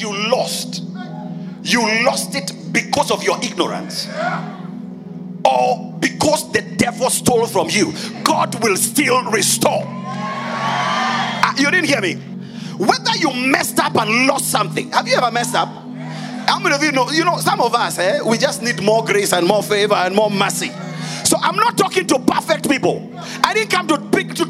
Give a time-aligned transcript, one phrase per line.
[0.00, 0.82] you lost,
[1.62, 4.08] you lost it because of your ignorance
[5.44, 7.92] or because the devil stole from you,
[8.24, 9.84] God will still restore.
[9.86, 12.14] Uh, you didn't hear me.
[12.78, 15.68] Whether you messed up and lost something, have you ever messed up?
[15.68, 17.10] How many of you know?
[17.10, 20.14] You know, some of us, eh, we just need more grace and more favor and
[20.14, 20.70] more mercy.
[21.24, 23.08] So I'm not talking to perfect people.
[23.44, 23.98] I didn't come to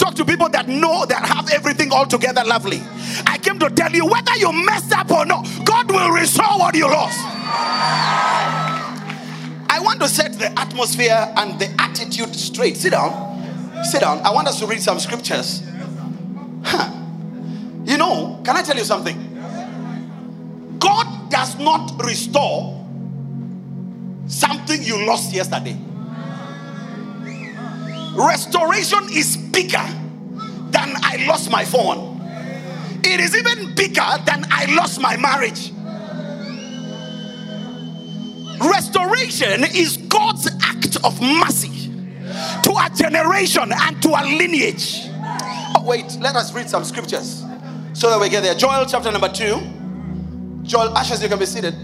[0.01, 2.81] talk to people that know that have everything all together lovely.
[3.27, 6.75] I came to tell you whether you messed up or not, God will restore what
[6.75, 7.19] you lost.
[9.69, 12.79] I want to set the atmosphere and the attitude straight.
[12.79, 13.85] Sit down.
[13.85, 14.21] Sit down.
[14.21, 15.63] I want us to read some scriptures.
[16.65, 16.91] Huh.
[17.85, 19.19] You know, can I tell you something?
[20.79, 22.87] God does not restore
[24.27, 25.77] something you lost yesterday.
[28.15, 29.87] Restoration is bigger
[30.71, 32.21] than I lost my phone.
[33.03, 35.73] It is even bigger than I lost my marriage.
[38.61, 41.91] Restoration is God's act of mercy
[42.63, 45.09] to a generation and to a lineage.
[45.77, 47.45] Oh, wait, let us read some scriptures
[47.93, 48.55] so that we get there.
[48.55, 49.61] Joel chapter number two.
[50.63, 51.75] Joel, Ashes, you can be seated.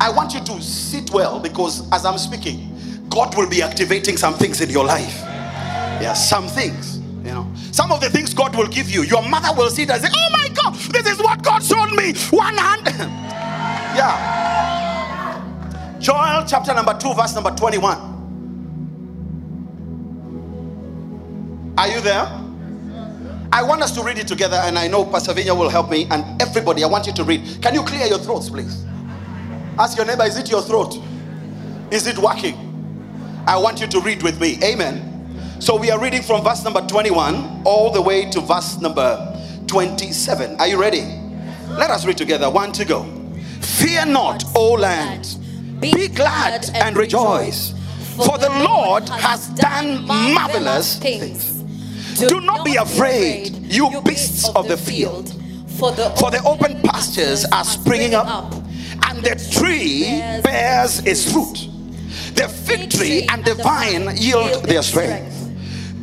[0.00, 2.77] I want you to sit well because as I'm speaking,
[3.08, 5.20] God will be activating some things in your life.
[6.00, 6.98] Yeah, some things.
[7.24, 9.90] You know, some of the things God will give you, your mother will see it
[9.90, 12.14] and say, Oh my God, this is what God showed me.
[12.30, 12.82] One hand.
[13.96, 14.48] yeah.
[15.98, 18.18] Joel chapter number 2, verse number 21.
[21.76, 22.26] Are you there?
[23.50, 26.06] I want us to read it together, and I know Pastor will help me.
[26.10, 27.62] And everybody, I want you to read.
[27.62, 28.84] Can you clear your throats, please?
[29.78, 30.98] Ask your neighbor, is it your throat?
[31.90, 32.67] Is it working?
[33.46, 34.58] I want you to read with me.
[34.62, 35.60] Amen.
[35.60, 40.60] So we are reading from verse number 21 all the way to verse number 27.
[40.60, 41.02] Are you ready?
[41.68, 42.50] Let us read together.
[42.50, 43.04] One to go.
[43.60, 45.38] Fear not, O land
[45.80, 47.72] be glad and rejoice,
[48.16, 51.62] for the Lord has done marvelous things.
[52.18, 55.28] Do not be afraid, you beasts of the field,
[55.78, 58.52] for the open pastures are springing up,
[59.08, 60.02] and the tree
[60.42, 61.68] bears its fruit.
[62.34, 65.34] The fig tree and the vine yield their strength.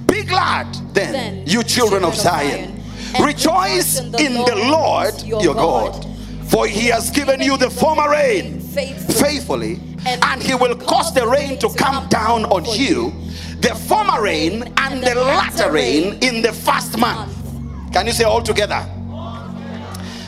[0.07, 2.81] Be glad then, you children of Zion.
[3.21, 6.05] Rejoice in the Lord your God,
[6.47, 11.57] for he has given you the former rain faithfully, and he will cause the rain
[11.59, 13.13] to come down on you,
[13.61, 17.31] the former rain and the latter rain in the first month.
[17.93, 18.85] Can you say all together?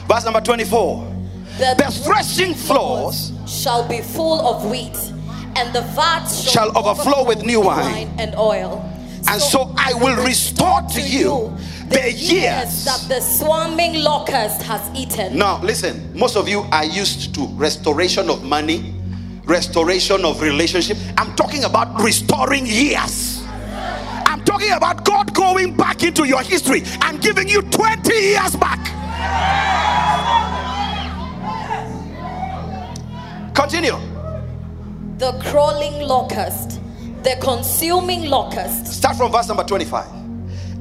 [0.07, 1.13] Verse number 24.
[1.57, 4.96] The threshing floors shall be full of wheat,
[5.57, 8.84] and the vats shall overflow with new wine and oil.
[9.28, 11.51] And so I will restore to you
[11.90, 15.38] the years that the swarming locust has eaten.
[15.38, 18.94] Now, listen, most of you are used to restoration of money,
[19.45, 20.97] restoration of relationship.
[21.18, 23.44] I'm talking about restoring years.
[24.28, 28.78] I'm talking about God going back into your history and giving you 20 years back.
[33.56, 34.17] Continue.
[35.18, 36.80] The crawling locust,
[37.24, 38.86] the consuming locust.
[38.86, 40.06] Start from verse number 25.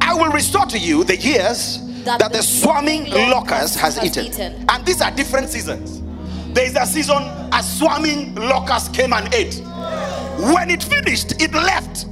[0.03, 4.05] I will restore to you the years that, that the, the swarming locust has, has
[4.05, 4.27] eaten.
[4.27, 4.67] eaten.
[4.69, 6.03] And these are different seasons.
[6.53, 9.55] There is a season a swarming locust came and ate.
[10.53, 12.07] When it finished, it left.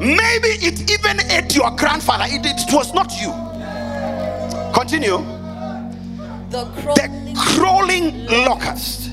[0.00, 2.24] Maybe it even ate your grandfather.
[2.26, 3.30] It, it was not you.
[4.74, 5.18] Continue.
[6.50, 9.12] The crawling, the crawling locust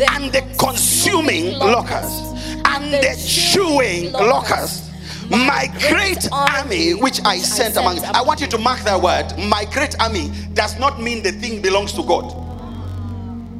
[0.00, 2.34] and the consuming locust
[2.66, 4.86] and the chewing locust
[5.30, 9.36] my great army which I sent among I want you to mark that word.
[9.48, 12.32] My great army does not mean the thing belongs to God.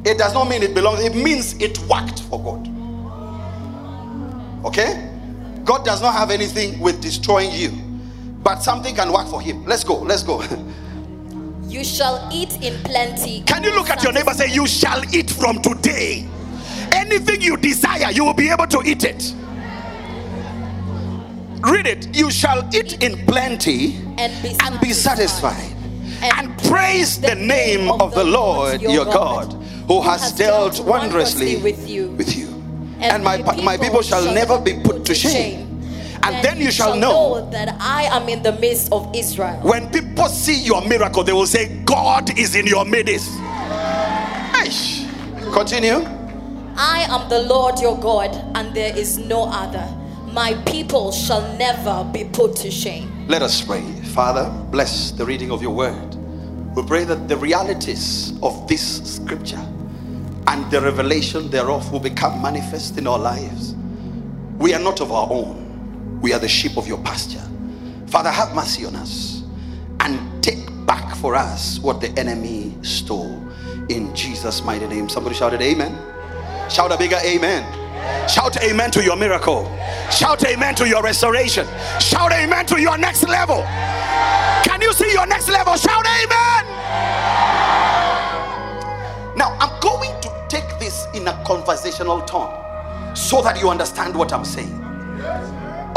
[0.05, 2.67] It does not mean it belongs, it means it worked for God.
[4.65, 5.09] Okay?
[5.65, 7.71] God does not have anything with destroying you,
[8.41, 9.65] but something can work for him.
[9.65, 10.41] Let's go, let's go.
[11.67, 13.41] You shall eat in plenty.
[13.41, 16.25] Can you look at your neighbor say, You shall eat from today?
[16.93, 19.33] Anything you desire, you will be able to eat it.
[21.61, 22.15] Read it.
[22.15, 25.73] You shall eat in plenty and be, and be satisfied,
[26.21, 29.51] and, and praise the name of the Lord your God,
[29.87, 32.11] who has dealt wondrously with you.
[32.11, 32.47] With you.
[32.99, 35.66] And my, my people shall never be put to shame.
[36.35, 39.59] And then you shall know that I am in the midst of Israel.
[39.61, 43.31] When people see your miracle, they will say, God is in your midst.
[45.53, 46.03] Continue.
[46.75, 49.87] I am the Lord your God, and there is no other
[50.37, 53.27] my people shall never be put to shame.
[53.27, 53.81] Let us pray.
[54.13, 56.15] Father, bless the reading of your word.
[56.75, 59.65] We pray that the realities of this scripture
[60.45, 63.73] and the revelation thereof will become manifest in our lives.
[64.59, 65.66] We are not of our own,
[66.21, 67.43] we are the sheep of your pasture.
[68.07, 69.43] Father, have mercy on us
[69.99, 73.43] and take back for us what the enemy stole.
[73.89, 75.09] In Jesus' mighty name.
[75.09, 75.97] Somebody shouted, Amen.
[76.69, 77.63] Shout a bigger Amen.
[78.27, 79.65] Shout amen to your miracle.
[80.11, 81.65] Shout amen to your restoration.
[81.99, 83.63] Shout amen to your next level.
[84.63, 85.75] Can you see your next level?
[85.75, 86.65] Shout amen.
[89.37, 94.33] Now, I'm going to take this in a conversational tone so that you understand what
[94.33, 94.83] I'm saying.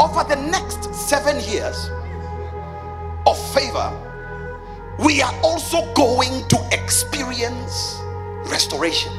[0.01, 1.91] Over the next seven years
[3.27, 3.93] of favor,
[4.97, 7.99] we are also going to experience
[8.45, 9.13] restoration.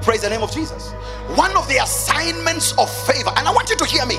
[0.00, 0.92] Praise the name of Jesus.
[1.36, 4.16] One of the assignments of favor, and I want you to hear me.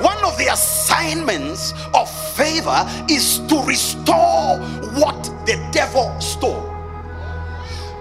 [0.00, 4.58] One of the assignments of favor is to restore
[4.96, 6.62] what the devil stole.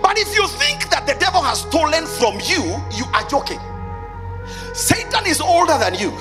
[0.01, 2.63] But if you think that the devil has stolen from you,
[2.95, 3.59] you are joking.
[4.79, 6.11] Satan is older than you.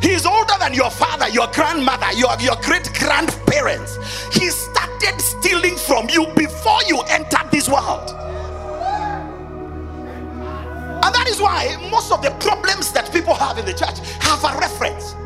[0.00, 3.96] He is older than your father, your grandmother, your, your great grandparents.
[4.32, 8.10] He started stealing from you before you entered this world.
[11.02, 14.44] And that is why most of the problems that people have in the church have
[14.44, 15.16] a reference.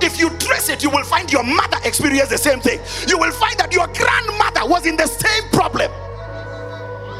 [0.00, 2.80] If you trace it, you will find your mother experienced the same thing.
[3.08, 5.90] You will find that your grandmother was in the same problem.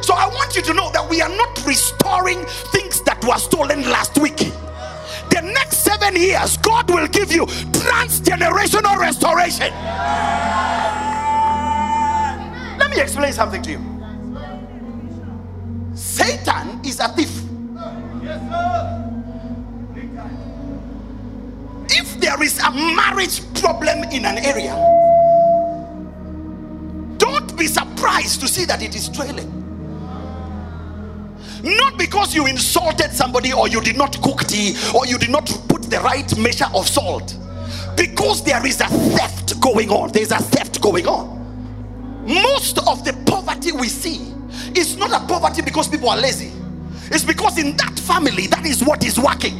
[0.01, 3.83] So I want you to know that we are not restoring things that were stolen
[3.83, 4.51] last week.
[5.33, 9.73] The next seven years, God will give you transgenerational restoration.
[12.77, 13.81] Let me explain something to you.
[15.95, 17.31] Satan is a thief.
[21.89, 24.75] If there is a marriage problem in an area,
[27.17, 29.62] don't be surprised to see that it is trailing.
[31.63, 35.45] Not because you insulted somebody or you did not cook tea or you did not
[35.69, 37.37] put the right measure of salt.
[37.95, 40.11] Because there is a theft going on.
[40.11, 41.39] There's a theft going on.
[42.25, 44.33] Most of the poverty we see
[44.75, 46.51] is not a poverty because people are lazy.
[47.05, 49.57] It's because in that family, that is what is working.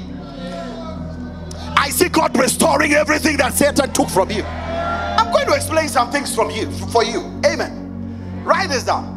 [1.77, 4.43] I see God restoring everything that Satan took from you.
[4.43, 7.19] I'm going to explain some things from you for you.
[7.45, 8.43] Amen.
[8.43, 9.12] Write this down.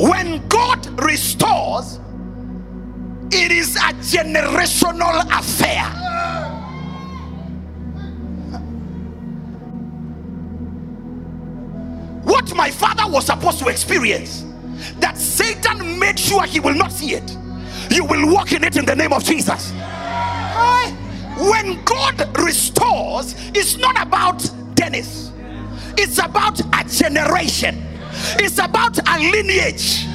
[0.00, 2.00] When God restores,
[3.30, 5.84] it is a generational affair.
[12.24, 14.46] What my father was supposed to experience,
[15.00, 17.36] that Satan made sure he will not see it.
[17.90, 19.70] You will walk in it in the name of Jesus.
[21.36, 25.30] When God restores, it's not about Dennis,
[25.98, 27.86] it's about a generation,
[28.38, 30.06] it's about a lineage.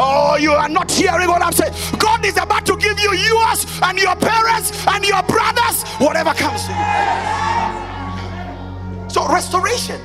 [0.00, 1.74] Oh, you are not hearing what I'm saying.
[1.98, 6.64] God is about to give you yours and your parents and your brothers, whatever comes
[6.66, 6.78] to you.
[9.10, 10.00] So, restoration.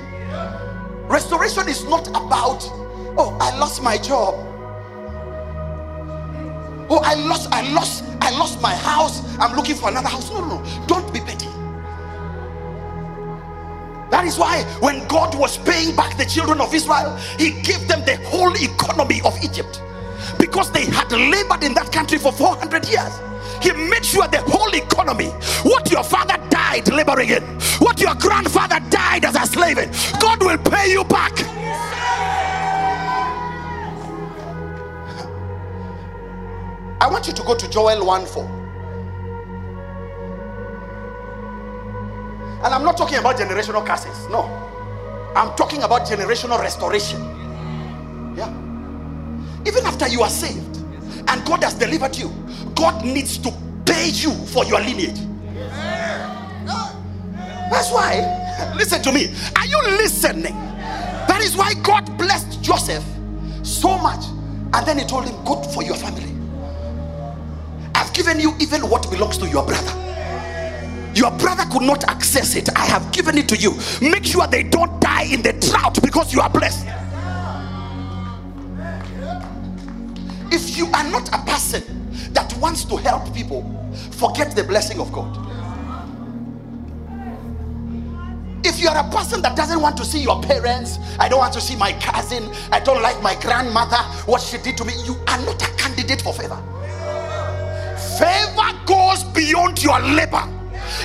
[1.08, 2.64] Restoration is not about,
[3.18, 4.34] oh, I lost my job.
[6.90, 9.22] Oh, I lost, I lost, I lost my house.
[9.38, 10.30] I'm looking for another house.
[10.32, 10.86] No, no, no.
[10.88, 11.23] Don't be.
[14.13, 18.05] That is why when God was paying back the children of Israel, He gave them
[18.05, 19.82] the whole economy of Egypt
[20.38, 23.12] because they had labored in that country for 400 years.
[23.60, 25.29] He made sure the whole economy,
[25.63, 27.41] what your father died laboring in,
[27.79, 29.89] what your grandfather died as a slave in,
[30.20, 31.34] God will pay you back.
[37.01, 38.62] I want you to go to Joel 1 4.
[42.63, 44.27] And I'm not talking about generational curses.
[44.29, 44.43] No.
[45.36, 47.22] I'm talking about generational restoration.
[48.38, 48.50] Yeah.
[49.65, 50.77] Even after you are saved
[51.27, 52.31] and God has delivered you,
[52.75, 53.51] God needs to
[53.86, 55.19] pay you for your lineage.
[57.72, 59.33] That's why, listen to me.
[59.55, 60.53] Are you listening?
[61.27, 63.03] That is why God blessed Joseph
[63.63, 64.25] so much.
[64.74, 66.29] And then he told him, Good for your family.
[67.95, 70.12] I've given you even what belongs to your brother.
[71.15, 72.70] Your brother could not access it.
[72.75, 73.77] I have given it to you.
[74.01, 76.88] Make sure they don't die in the drought because you are blessed.
[80.51, 81.84] If you are not a person
[82.34, 83.63] that wants to help people,
[84.12, 85.39] forget the blessing of God.
[88.65, 91.53] If you are a person that doesn't want to see your parents, I don't want
[91.53, 95.15] to see my cousin, I don't like my grandmother, what she did to me, you
[95.27, 96.62] are not a candidate for favor.
[98.17, 100.48] Favor goes beyond your labor,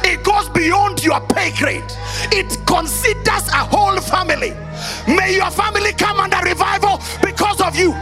[0.04, 1.84] it goes beyond your pay grade,
[2.32, 4.50] it considers a whole family.
[5.06, 7.92] May your family come under revival because of you.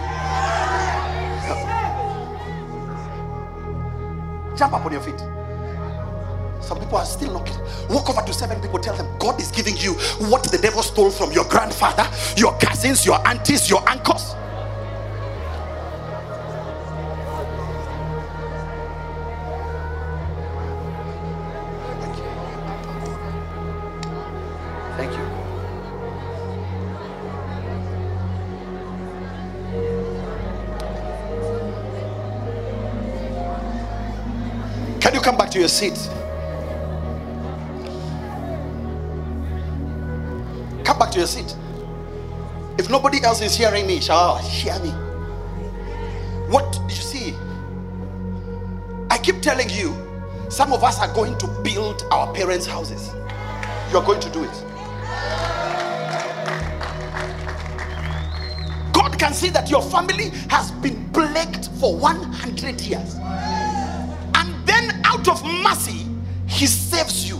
[4.56, 5.21] Jump up on your feet.
[6.62, 7.62] Some people are still getting.
[7.88, 9.92] Walk over to seven people, tell them God is giving you
[10.28, 14.35] what the devil stole from your grandfather, your cousins, your aunties, your uncles.
[35.56, 35.96] To your seat?
[40.84, 41.56] Come back to your seat.
[42.78, 44.90] If nobody else is hearing me, shall hear me.
[46.50, 47.34] What did you see?
[49.10, 49.96] I keep telling you,
[50.50, 53.14] some of us are going to build our parents' houses.
[53.90, 54.62] You're going to do it.
[58.92, 63.16] God can see that your family has been plagued for 100 years.
[65.28, 66.06] Out of mercy,
[66.47, 67.38] He saves you.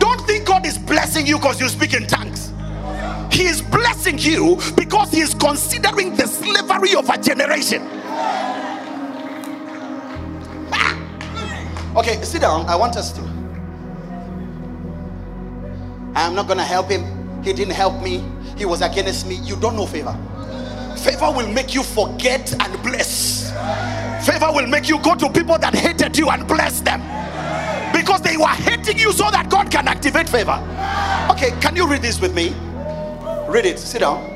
[0.00, 2.52] Don't think God is blessing you because you speak in tongues.
[3.30, 7.82] He is blessing you because He is considering the slavery of a generation.
[10.72, 10.98] Ah!
[11.96, 12.66] Okay, sit down.
[12.66, 13.22] I want us to.
[16.16, 17.42] I'm not going to help him.
[17.42, 18.24] He didn't help me.
[18.56, 19.36] He was against me.
[19.36, 20.16] You don't know favor.
[20.96, 23.52] Favor will make you forget and bless.
[24.24, 27.00] Favor will make you go to people that hated you and bless them
[27.92, 30.58] because they were hating you so that God can activate favor.
[31.30, 32.54] Okay, can you read this with me?
[33.48, 33.78] Read it.
[33.78, 34.30] Sit down.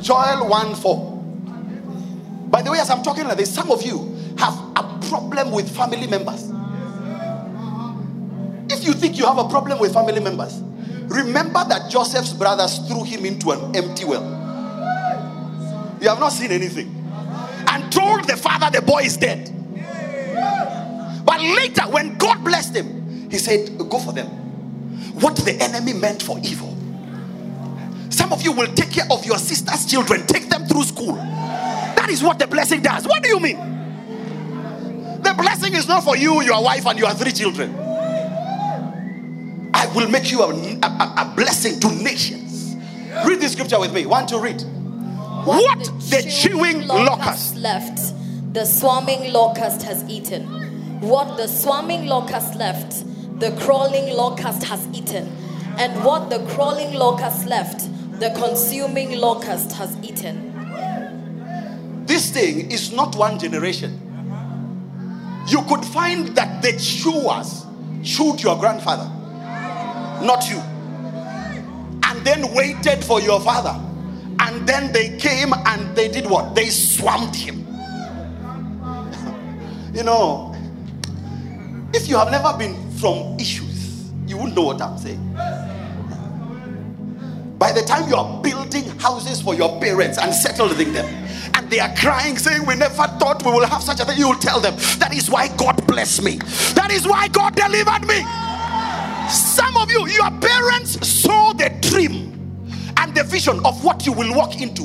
[0.00, 1.12] Joel 1 4.
[2.50, 5.74] By the way, as I'm talking like this, some of you have a problem with
[5.74, 6.50] family members.
[8.72, 10.60] If you think you have a problem with family members,
[11.08, 14.24] remember that Joseph's brothers threw him into an empty well.
[16.00, 17.01] You have not seen anything.
[17.68, 19.50] And told the father the boy is dead.
[21.24, 24.26] But later, when God blessed him, he said, Go for them.
[25.20, 26.76] What the enemy meant for evil.
[28.10, 31.14] Some of you will take care of your sister's children, take them through school.
[31.14, 33.06] That is what the blessing does.
[33.06, 33.56] What do you mean?
[35.22, 37.74] The blessing is not for you, your wife, and your three children.
[39.74, 42.76] I will make you a, a, a blessing to nations.
[43.24, 44.06] Read this scripture with me.
[44.06, 44.62] Want to read?
[45.44, 48.14] What the chewing locust left,
[48.54, 50.46] the swarming locust has eaten.
[51.00, 53.04] What the swarming locust left,
[53.40, 55.26] the crawling locust has eaten.
[55.78, 57.88] And what the crawling locust left,
[58.20, 60.52] the consuming locust has eaten.
[62.06, 63.98] This thing is not one generation.
[65.48, 67.66] You could find that the chewers
[68.04, 69.10] chewed your grandfather,
[70.24, 70.60] not you.
[72.04, 73.88] And then waited for your father.
[74.42, 76.56] And then they came and they did what?
[76.56, 77.58] They swamped him.
[79.94, 80.52] you know,
[81.94, 85.32] if you have never been from issues, you wouldn't know what I'm saying.
[87.56, 91.06] By the time you are building houses for your parents and settling them,
[91.54, 94.30] and they are crying, saying, We never thought we will have such a thing, you
[94.30, 96.38] will tell them, That is why God blessed me.
[96.74, 98.24] That is why God delivered me.
[99.30, 102.32] Some of you, your parents saw the dream
[103.02, 104.84] and the vision of what you will walk into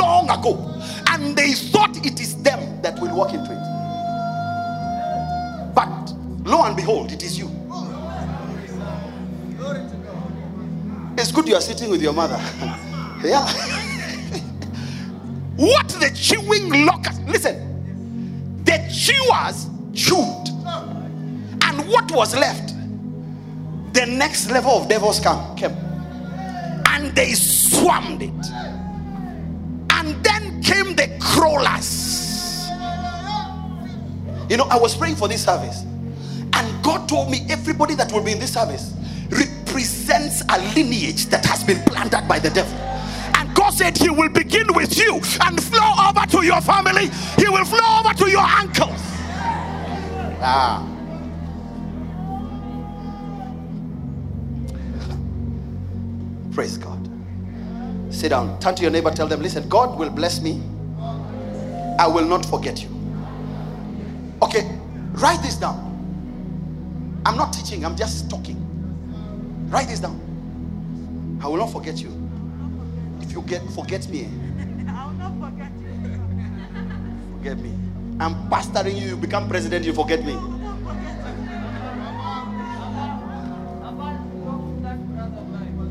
[0.00, 3.58] long ago, and they thought it is them that will walk into it.
[5.74, 6.14] But
[6.48, 7.50] lo and behold, it is you.
[11.18, 12.36] It's good you are sitting with your mother.
[13.22, 13.46] yeah.
[15.56, 17.20] what the chewing locust?
[17.26, 20.48] Listen, the chewers chewed,
[21.62, 22.72] and what was left?
[23.92, 25.89] The next level of devils came,
[27.00, 28.46] and they swarmed it.
[29.92, 32.68] And then came the crawlers.
[34.50, 38.22] You know, I was praying for this service, and God told me everybody that will
[38.22, 38.94] be in this service
[39.30, 42.76] represents a lineage that has been planted by the devil.
[43.36, 47.48] And God said He will begin with you and flow over to your family, He
[47.48, 49.00] will flow over to your uncles.
[50.42, 50.99] Ah.
[56.52, 57.08] Praise God.
[58.10, 58.58] Sit down.
[58.60, 59.10] Turn to your neighbor.
[59.10, 60.60] Tell them, listen, God will bless me.
[61.98, 62.88] I will not forget you.
[64.42, 64.66] Okay,
[65.12, 65.90] write this down.
[67.26, 68.56] I'm not teaching, I'm just talking.
[69.68, 70.18] Write this down.
[71.42, 72.10] I will not forget you.
[73.20, 74.26] If you get forget me, eh?
[74.88, 77.36] I will not forget you.
[77.36, 77.72] forget me.
[78.18, 80.32] I'm pastoring you, you become president, you forget me.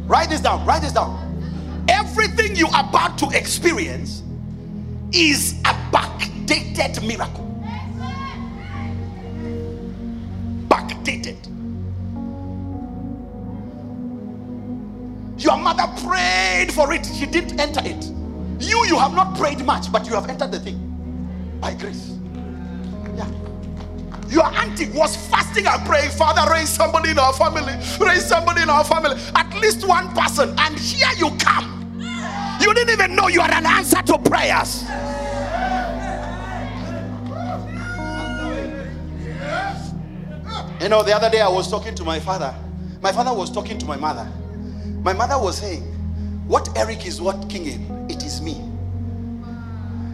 [0.10, 0.66] Write this down.
[0.66, 1.86] Write this down.
[1.88, 4.24] Everything you are about to experience
[5.12, 7.46] is a backdated miracle.
[10.68, 11.38] Backdated.
[15.38, 18.04] Your mother prayed for it, she didn't enter it.
[18.60, 22.16] You, you have not prayed much, but you have entered the thing by grace.
[23.16, 23.30] Yeah.
[24.30, 28.70] Your auntie was fasting and praying, Father, raise somebody in our family, raise somebody in
[28.70, 31.76] our family, at least one person, and here you come.
[32.62, 34.84] You didn't even know you had an answer to prayers.
[40.82, 42.56] You know, the other day I was talking to my father.
[43.02, 44.32] My father was talking to my mother.
[45.04, 45.82] My mother was saying,
[46.48, 48.56] What Eric is working in, it is me.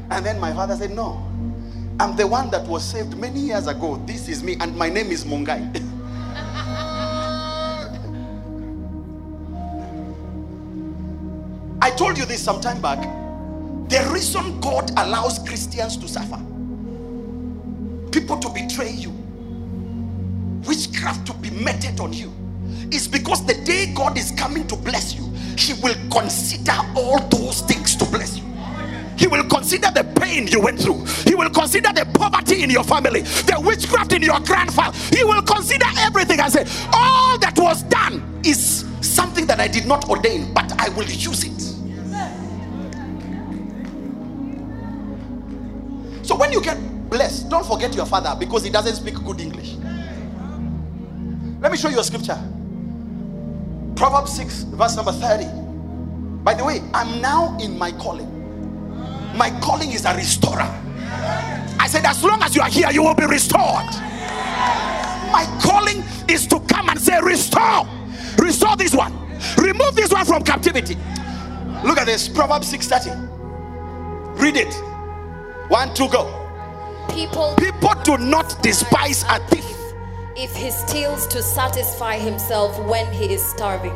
[0.09, 1.23] And then my father said, No,
[1.99, 4.01] I'm the one that was saved many years ago.
[4.05, 5.75] This is me, and my name is Mungai.
[11.81, 12.99] I told you this some time back.
[13.89, 16.41] The reason God allows Christians to suffer,
[18.11, 19.11] people to betray you,
[20.67, 22.33] witchcraft to be meted on you,
[22.91, 25.23] is because the day God is coming to bless you,
[25.57, 28.44] He will consider all those things to bless you.
[29.25, 31.03] He will consider the pain you went through.
[31.25, 34.95] He will consider the poverty in your family, the witchcraft in your grandfather.
[35.17, 36.63] He will consider everything and say,
[36.93, 41.43] All that was done is something that I did not ordain, but I will use
[41.43, 41.59] it.
[46.23, 46.77] So when you get
[47.09, 49.73] blessed, don't forget your father because he doesn't speak good English.
[51.61, 52.37] Let me show you a scripture.
[53.95, 55.45] Proverbs 6, verse number 30.
[56.43, 58.34] By the way, I'm now in my calling.
[59.35, 60.69] My calling is a restorer.
[61.79, 63.85] I said, as long as you are here, you will be restored.
[65.31, 67.87] My calling is to come and say, Restore,
[68.39, 69.13] restore this one,
[69.57, 70.95] remove this one from captivity.
[71.83, 74.39] Look at this Proverbs 6:30.
[74.39, 74.73] Read it.
[75.69, 76.23] One, two, go.
[77.09, 79.65] People People do not despise a thief.
[80.37, 83.95] if he steals to satisfy himself when he is starving.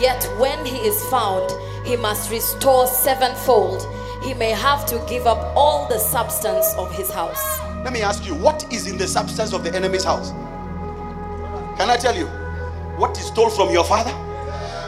[0.00, 1.50] Yet when he is found,
[1.84, 3.82] he must restore sevenfold.
[4.22, 7.60] He may have to give up all the substance of his house.
[7.84, 10.30] Let me ask you, what is in the substance of the enemy's house?
[11.78, 12.26] Can I tell you?
[12.98, 14.10] What is stole from your father?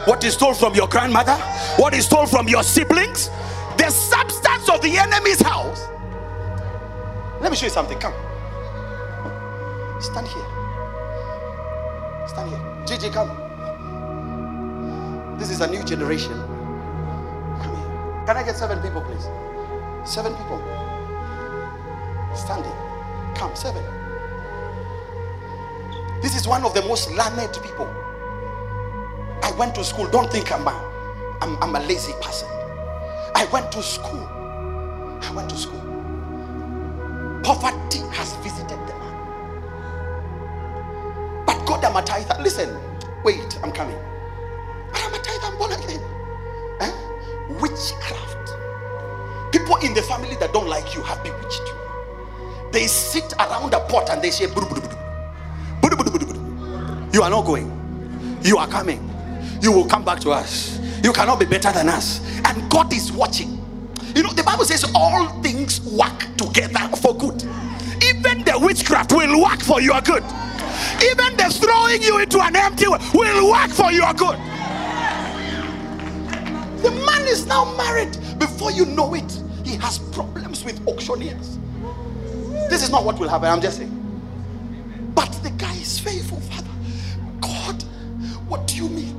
[0.05, 1.35] What is stole from your grandmother?
[1.77, 3.29] What is stole from your siblings?
[3.77, 5.87] The substance of the enemy's house.
[7.39, 7.97] Let me show you something.
[7.99, 8.13] Come.
[10.01, 10.45] Stand here.
[12.27, 12.83] Stand here.
[12.85, 13.29] Gigi, come.
[15.39, 16.37] This is a new generation.
[18.31, 19.27] Can I get seven people, please?
[20.09, 20.57] Seven people.
[22.33, 22.71] Standing.
[23.35, 23.83] Come, seven.
[26.21, 27.93] This is one of the most learned people.
[29.43, 30.07] I went to school.
[30.07, 30.71] Don't think I'm a,
[31.41, 32.47] I'm, I'm a lazy person.
[33.35, 34.25] I went to school.
[34.25, 35.81] I went to school.
[37.43, 39.15] Poverty has visited the man.
[41.45, 42.41] But God, I'm a tither.
[42.41, 42.79] Listen,
[43.25, 43.99] wait, I'm coming.
[44.93, 46.01] But I'm a tither, I'm born again.
[46.79, 46.91] Eh?
[47.59, 48.10] Witchcraft.
[49.83, 51.75] In the family that don't like you have bewitched you.
[52.71, 54.45] They sit around a pot and they say.
[57.13, 57.69] You are not going.
[58.43, 59.09] You are coming.
[59.61, 60.79] You will come back to us.
[61.03, 62.21] You cannot be better than us.
[62.45, 63.57] And God is watching.
[64.15, 67.43] You know, the Bible says all things work together for good.
[68.03, 70.23] Even the witchcraft will work for your good.
[71.03, 74.37] Even the throwing you into an empty will work for your good.
[76.81, 78.17] The man is now married.
[78.39, 79.41] Before you know it,
[79.71, 81.57] he has problems with auctioneers.
[82.69, 83.47] This is not what will happen.
[83.47, 83.97] I'm just saying.
[85.15, 86.69] But the guy is faithful, Father.
[87.39, 87.81] God,
[88.49, 89.15] what do you mean?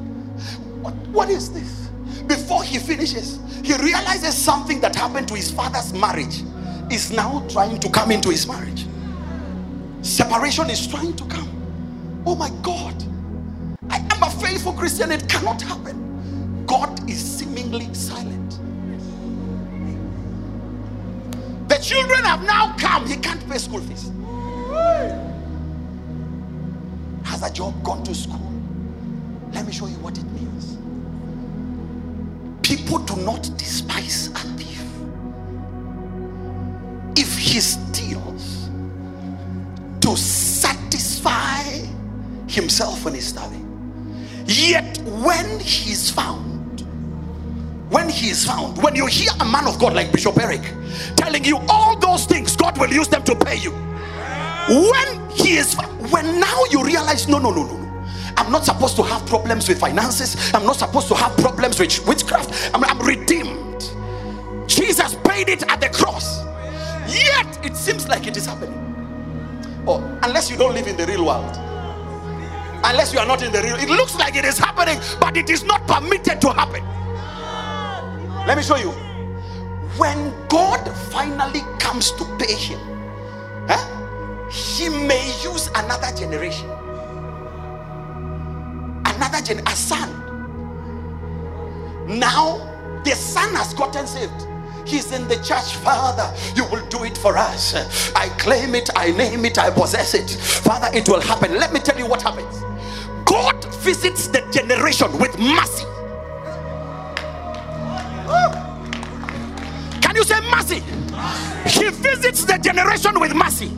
[0.83, 1.89] What, what is this?
[2.27, 6.43] Before he finishes, he realizes something that happened to his father's marriage
[6.91, 8.87] is now trying to come into his marriage.
[10.03, 11.49] Separation is trying to come.
[12.27, 12.95] Oh my God.
[13.89, 15.13] I am a faithful Christian.
[15.13, 16.65] It cannot happen.
[16.67, 18.42] God is seemingly silent.
[21.83, 23.07] Children have now come.
[23.07, 24.11] He can't pay school fees.
[27.25, 28.53] Has a job gone to school?
[29.53, 30.79] Let me show you what it means.
[32.63, 34.83] People do not despise a thief.
[37.17, 38.71] If he steals
[40.01, 41.63] to satisfy
[42.49, 43.67] himself when he's starving,
[44.47, 46.52] yet when he's found,
[47.93, 50.63] when he is found, when you hear a man of God like Bishop Eric
[51.17, 53.71] telling you all those things, God will use them to pay you.
[53.71, 55.77] When he is,
[56.11, 58.05] when now you realize, no, no, no, no, no,
[58.39, 60.55] I'm not supposed to have problems with finances.
[60.55, 62.75] I'm not supposed to have problems with witchcraft.
[62.75, 63.93] I'm, I'm redeemed.
[64.67, 66.43] Jesus paid it at the cross.
[67.07, 68.79] Yet it seems like it is happening.
[69.87, 71.57] Oh, unless you don't live in the real world.
[72.85, 75.51] Unless you are not in the real, it looks like it is happening, but it
[75.51, 76.83] is not permitted to happen.
[78.47, 78.91] Let me show you.
[79.99, 82.81] When God finally comes to pay him,
[83.69, 86.69] huh, he may use another generation.
[89.05, 90.09] Another gen, a son.
[92.09, 92.59] Now
[93.05, 94.47] the son has gotten saved.
[94.87, 96.35] He's in the church, Father.
[96.57, 98.13] You will do it for us.
[98.17, 100.31] I claim it, I name it, I possess it.
[100.31, 101.53] Father, it will happen.
[101.53, 102.61] Let me tell you what happens.
[103.25, 105.87] God visits the generation with mercy.
[110.01, 110.81] Can you say mercy?
[111.69, 113.71] He visits the generation with mercy.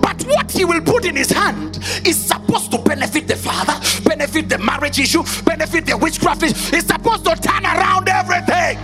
[0.00, 4.48] But what he will put in his hand is supposed to benefit the father, benefit
[4.48, 6.42] the marriage issue, benefit the witchcraft.
[6.42, 8.78] It's supposed to turn around everything.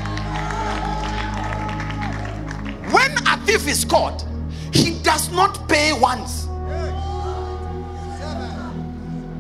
[2.93, 4.25] When a thief is caught,
[4.73, 6.49] he does not pay once.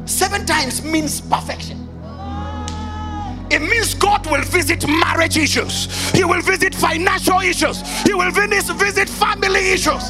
[0.04, 1.87] Seven times means perfection.
[3.50, 9.08] It means God will visit marriage issues, He will visit financial issues, He will visit
[9.08, 10.04] family issues.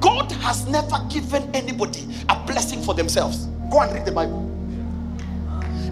[0.00, 3.46] God has never given anybody a blessing for themselves.
[3.70, 4.52] Go and read the Bible.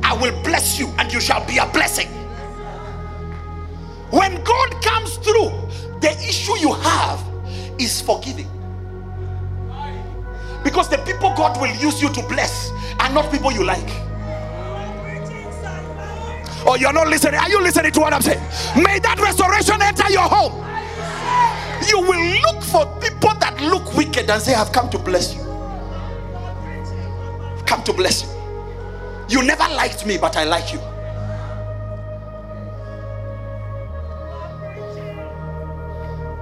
[0.05, 2.09] I will bless you, and you shall be a blessing.
[4.11, 5.51] When God comes through,
[6.01, 7.21] the issue you have
[7.81, 8.49] is forgiving.
[10.63, 14.04] Because the people God will use you to bless are not people you like.
[16.67, 17.41] Oh, you're not listening.
[17.41, 18.41] Are you listening to what I'm saying?
[18.83, 20.65] May that restoration enter your home.
[21.89, 25.43] You will look for people that look wicked and say, I've come to bless you.
[27.67, 28.31] come to bless you.
[29.29, 30.81] You never liked me, but I like you.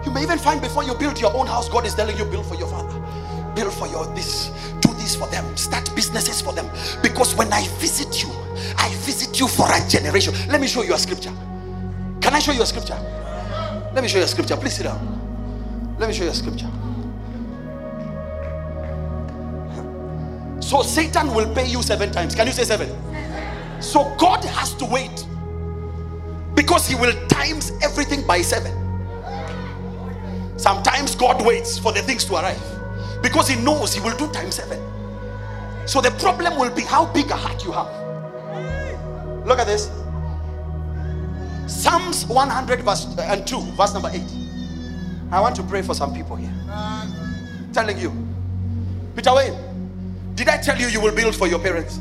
[0.05, 2.47] You may even find before you build your own house, God is telling you, build
[2.47, 2.99] for your father,
[3.55, 6.69] build for your this, do this for them, start businesses for them.
[7.03, 8.31] Because when I visit you,
[8.77, 10.35] I visit you for a generation.
[10.49, 11.33] Let me show you a scripture.
[12.21, 12.99] Can I show you a scripture?
[13.95, 14.57] Let me show you a scripture.
[14.57, 15.97] Please sit down.
[15.99, 16.71] Let me show you a scripture.
[20.61, 22.35] So Satan will pay you seven times.
[22.35, 22.89] Can you say seven?
[23.83, 25.27] So God has to wait
[26.55, 28.73] because he will times everything by seven.
[30.57, 32.63] Sometimes God waits for the things to arrive
[33.21, 34.81] because He knows He will do times seven.
[35.87, 38.02] So the problem will be how big a heart you have.
[39.45, 39.91] Look at this
[41.67, 44.21] Psalms 100, verse uh, and 2, verse number 8.
[45.31, 46.53] I want to pray for some people here.
[47.73, 48.13] Telling you,
[49.17, 49.57] Peter Wayne,
[50.35, 51.99] did I tell you you will build for your parents?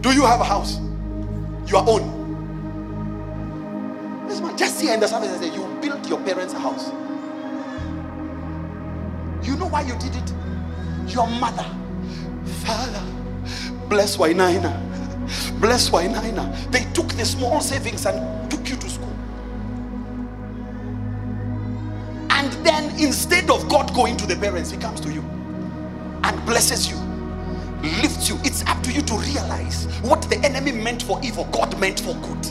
[0.00, 0.80] Do you have a house?
[1.66, 2.22] Your own.
[4.28, 6.88] This man just here in the service and say, You built your parents house.
[9.46, 10.32] You know why you did it?
[11.06, 11.66] Your mother,
[12.64, 13.02] father,
[13.88, 14.72] bless Wainaina,
[15.64, 16.70] bless Wainaina.
[16.70, 19.16] They took the small savings and took you to school.
[22.28, 25.22] And then instead of God going to the parents, He comes to you
[26.22, 26.96] and blesses you,
[28.02, 28.36] lifts you.
[28.44, 32.14] It's up to you to realize what the enemy meant for evil, God meant for
[32.16, 32.46] good.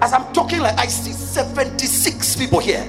[0.00, 2.84] As I'm talking, like I see 76 people here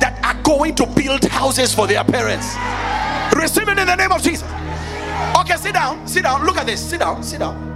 [0.00, 2.54] that are going to build houses for their parents.
[3.34, 4.46] Receive it in the name of Jesus.
[5.40, 6.44] Okay, sit down, sit down.
[6.44, 6.80] Look at this.
[6.80, 7.68] Sit down, sit down.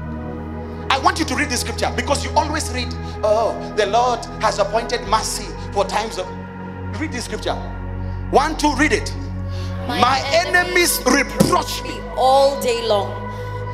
[0.91, 2.89] I want you to read this scripture because you always read,
[3.25, 6.27] Oh, the Lord has appointed mercy for times of.
[7.01, 7.55] Read this scripture.
[8.31, 9.15] One, two, read it.
[9.87, 12.01] My, enemies reproach me.
[12.17, 13.23] all day long.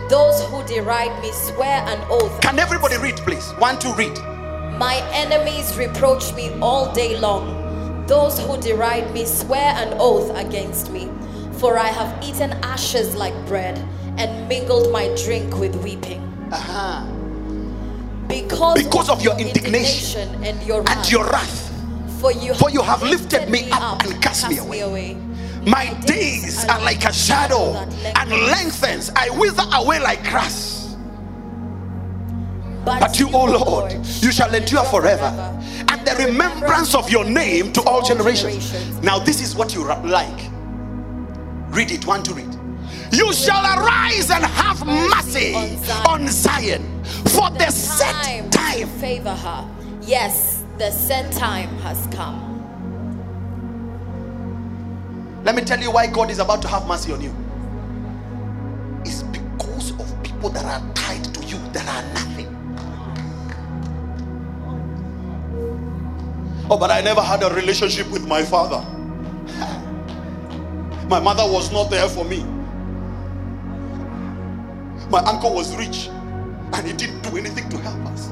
[0.09, 2.41] Those who deride me swear an oath.
[2.41, 3.51] Can everybody read, please?
[3.59, 4.17] One, two, read.
[4.79, 8.07] My enemies reproach me all day long.
[8.07, 11.11] Those who deride me swear an oath against me.
[11.59, 13.79] For I have eaten ashes like bread
[14.17, 16.23] and mingled my drink with weeping.
[16.53, 17.05] Uh-huh.
[18.29, 20.97] Because, Because of your indignation and your wrath.
[20.97, 22.21] And your wrath.
[22.21, 25.15] For you, For you have lifted me up and cast me away.
[25.67, 29.11] My days are like a shadow and lengthens.
[29.17, 30.97] I wither away like grass.
[32.85, 33.93] But you, O Lord,
[34.23, 35.27] you shall endure forever.
[35.89, 38.73] And the remembrance of your name to all generations.
[39.03, 40.51] Now, this is what you like.
[41.71, 42.59] Read it, one to read.
[43.13, 45.55] You shall arise and have mercy
[46.09, 48.89] on Zion for the set time.
[48.99, 49.69] favor her.
[50.03, 52.45] Yes, the set time has come.
[55.45, 57.35] Let me tell you why God is about to have mercy on you.
[59.05, 62.49] It's because of people that are tied to you that are nothing.
[66.71, 68.85] Oh, but I never had a relationship with my father.
[71.09, 72.45] My mother was not there for me.
[75.11, 76.09] My uncle was rich
[76.75, 78.29] and he didn't do anything to help us.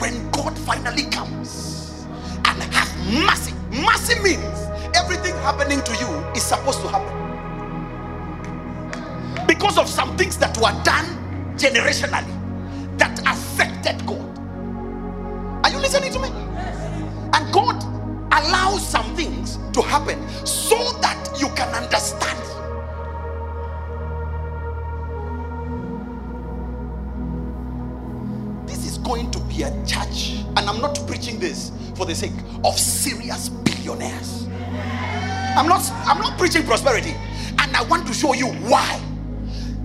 [0.00, 2.06] When God finally comes
[2.46, 2.88] and have
[3.24, 4.58] mercy, mercy means
[4.96, 7.36] everything happening to you is supposed to happen
[9.46, 11.06] because of some things that were done
[11.58, 14.38] generationally that affected God.
[15.64, 16.28] Are you listening to me?
[17.34, 17.82] And God
[18.32, 20.18] allows some things to happen
[32.08, 32.32] the sake
[32.64, 34.46] of serious billionaires.
[35.56, 37.14] I'm not I'm not preaching prosperity,
[37.58, 39.00] and I want to show you why.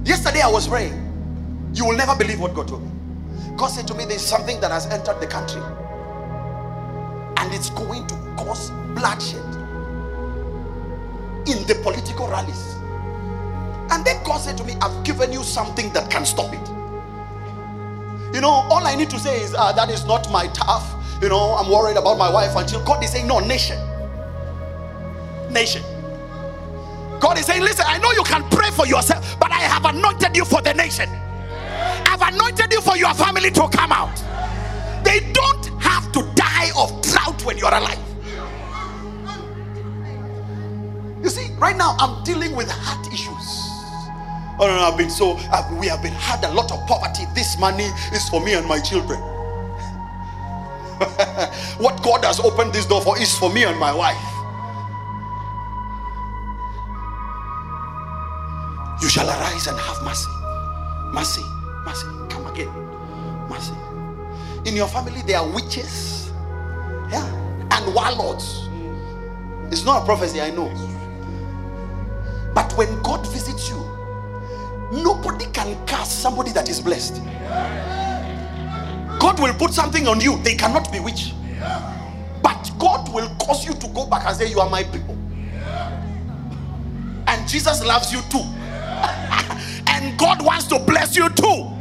[0.06, 1.00] Yesterday I was praying.
[1.74, 2.92] You will never believe what God told me.
[3.58, 5.62] God said to me, There's something that has entered the country
[7.38, 9.44] and it's going to cause bloodshed
[11.48, 12.76] in the political rallies.
[13.92, 16.70] And then God said to me, I've given you something that can stop it.
[18.34, 21.03] You know, all I need to say is, uh, That is not my tough.
[21.24, 23.80] You know, I'm worried about my wife until God is saying, No, nation.
[25.50, 25.82] Nation.
[27.22, 30.36] God is saying, Listen, I know you can pray for yourself, but I have anointed
[30.36, 31.08] you for the nation.
[32.06, 34.18] I've anointed you for your family to come out.
[35.06, 38.00] They don't have to die of drought when you're alive.
[41.24, 43.64] You see, right now I'm dealing with heart issues.
[44.60, 47.24] Oh no, no I've been so uh, we have been had a lot of poverty.
[47.34, 49.33] This money is for me and my children.
[51.78, 54.18] what God has opened this door for is for me and my wife.
[59.02, 60.32] You shall arise and have mercy.
[61.14, 61.44] Mercy,
[61.86, 62.08] mercy.
[62.30, 62.70] Come again.
[63.50, 63.74] Mercy.
[64.66, 66.32] In your family, there are witches.
[67.12, 67.26] Yeah.
[67.72, 68.70] And warlords.
[69.72, 70.70] It's not a prophecy, I know.
[72.54, 73.78] But when God visits you,
[74.92, 77.22] nobody can curse somebody that is blessed.
[79.24, 81.32] God will put something on you, they cannot be bewitch.
[82.44, 85.18] But God will cause you to go back and say, You are my people.
[87.28, 88.44] And Jesus loves you too.
[89.88, 91.72] and God wants to bless you too.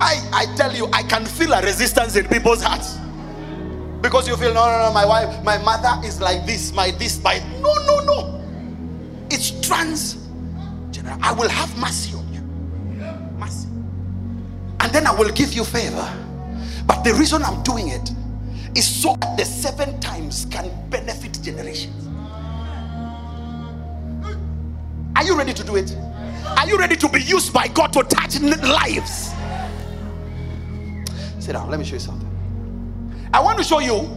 [0.00, 2.98] I, I tell you, I can feel a resistance in people's hearts.
[4.00, 7.20] Because you feel, no, no, no, my wife, my mother is like this, my this,
[7.20, 7.40] my.
[7.60, 8.44] No, no, no.
[9.28, 10.24] It's trans.
[11.20, 12.42] I will have mercy on you.
[13.40, 13.66] Mercy.
[14.78, 16.23] And then I will give you favor.
[16.86, 18.10] But the reason I'm doing it
[18.74, 22.08] is so that the seven times can benefit generations.
[25.16, 25.96] Are you ready to do it?
[26.44, 29.32] Are you ready to be used by God to touch lives?
[31.38, 32.30] Sit down, let me show you something.
[33.32, 34.08] I want to show you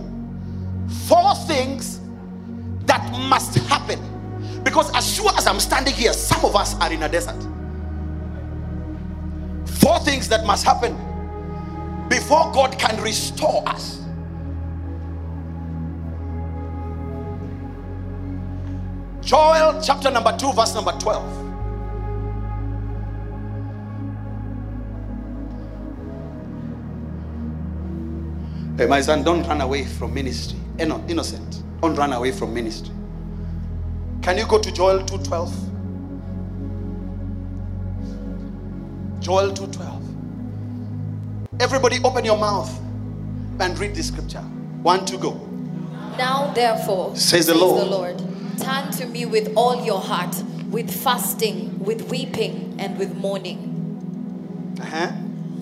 [1.08, 2.00] four things
[2.86, 4.00] that must happen.
[4.64, 7.42] Because as sure as I'm standing here, some of us are in a desert.
[9.80, 10.96] Four things that must happen
[12.10, 14.02] before God can restore us.
[19.22, 21.48] Joel chapter number 2, verse number 12.
[28.78, 30.60] Hey, my son, don't run away from ministry.
[30.80, 31.64] Eh, innocent.
[31.82, 32.94] Don't run away from ministry.
[34.22, 35.52] Can you go to Joel 2:12?
[39.20, 40.07] Joel 2:12.
[41.60, 42.72] Everybody open your mouth
[43.60, 44.42] and read this scripture.
[44.84, 45.34] One to go.
[46.16, 47.88] Now, therefore, Says the Lord.
[47.90, 48.18] Lord,
[48.60, 50.36] turn to me with all your heart,
[50.70, 54.78] with fasting, with weeping, and with mourning.
[54.80, 55.12] Uh-huh.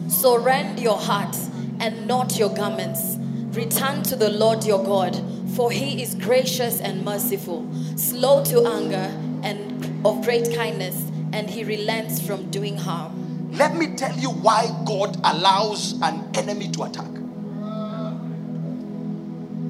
[0.10, 1.36] So rend your heart
[1.80, 3.16] and not your garments.
[3.58, 5.16] Return to the Lord your God,
[5.56, 9.12] for he is gracious and merciful, slow to anger,
[9.44, 13.25] and of great kindness, and he relents from doing harm.
[13.58, 17.08] Let me tell you why God allows an enemy to attack.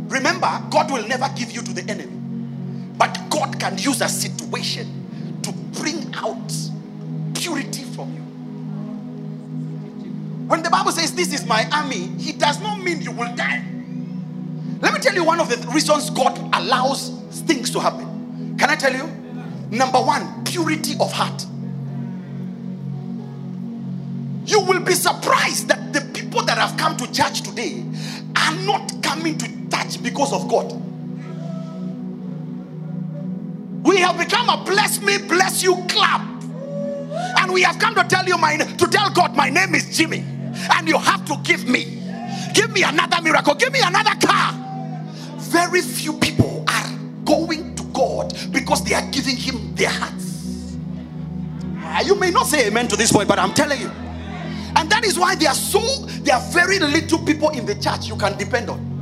[0.10, 2.18] Remember, God will never give you to the enemy,
[2.98, 6.54] but God can use a situation to bring out
[7.36, 8.22] purity from you.
[10.48, 13.64] When the Bible says, This is my army, He does not mean you will die.
[14.82, 17.10] Let me tell you one of the reasons God allows
[17.46, 18.58] things to happen.
[18.58, 19.08] Can I tell you?
[19.70, 21.46] Number one, purity of heart.
[24.46, 27.84] You will be surprised that the people that have come to church today
[28.36, 30.82] are not coming to church because of God.
[33.86, 36.22] We have become a bless me, bless you club.
[37.40, 40.20] And we have come to tell you my to tell God my name is Jimmy.
[40.74, 42.02] And you have to give me.
[42.54, 43.56] Give me another miracle.
[43.56, 44.54] Give me another car.
[45.38, 46.90] Very few people are
[47.26, 50.78] going to God because they are giving him their hearts.
[51.78, 53.92] Ah, You may not say amen to this point, but I'm telling you.
[54.76, 55.80] And that is why there are so
[56.24, 58.96] there are very little people in the church you can depend on.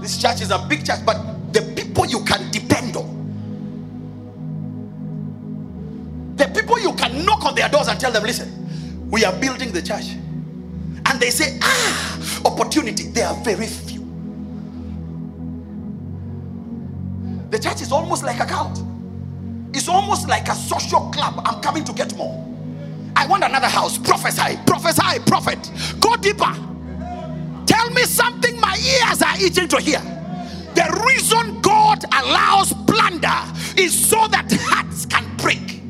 [0.00, 1.16] This church is a big church, but
[1.52, 3.16] the people you can depend on.
[6.36, 9.72] The people you can knock on their doors and tell them, listen, we are building
[9.72, 10.12] the church.
[11.06, 13.04] And they say, ah, opportunity.
[13.04, 14.00] They are very few.
[17.50, 18.82] The church is almost like a cult.
[19.72, 21.40] It's almost like a social club.
[21.44, 22.45] I'm coming to get more.
[23.16, 23.96] I want another house.
[23.96, 25.70] Prophesy, prophesy, prophet.
[26.00, 26.54] Go deeper.
[27.66, 30.00] Tell me something my ears are itching to hear.
[30.74, 33.40] The reason God allows plunder
[33.78, 35.80] is so that hearts can break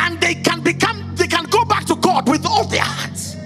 [0.00, 3.36] and they can become, they can go back to God with all their hearts.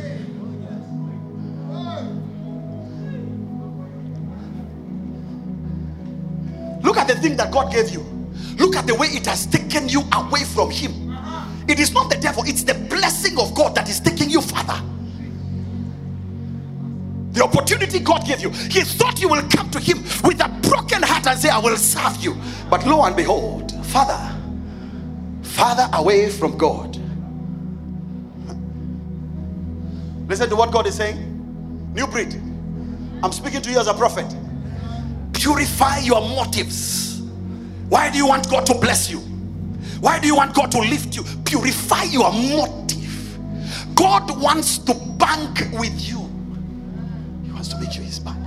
[6.82, 8.00] Look at the thing that God gave you.
[8.56, 11.03] Look at the way it has taken you away from Him.
[11.68, 14.80] It is not the devil, it's the blessing of God that is taking you further.
[17.32, 21.02] The opportunity God gave you, He thought you will come to Him with a broken
[21.02, 22.36] heart and say, I will serve you.
[22.70, 24.34] But lo and behold, Father,
[25.42, 26.96] Father away from God.
[30.28, 31.92] Listen to what God is saying.
[31.94, 32.34] New breed.
[33.22, 34.34] I'm speaking to you as a prophet.
[35.32, 37.22] Purify your motives.
[37.88, 39.20] Why do you want God to bless you?
[40.00, 41.24] Why do you want God to lift you?
[41.44, 43.38] Purify your motive.
[43.94, 46.18] God wants to bank with you.
[47.44, 48.38] He wants to make you his bank.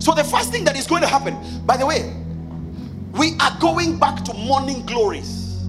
[0.00, 2.14] So the first thing that is going to happen, by the way,
[3.12, 5.66] we are going back to morning glories.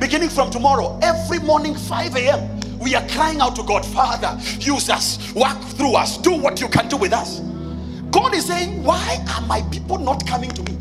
[0.00, 4.88] Beginning from tomorrow, every morning, 5 a.m., we are crying out to God, Father, use
[4.88, 7.40] us, work through us, do what you can do with us.
[8.10, 10.76] God is saying, Why are my people not coming to me?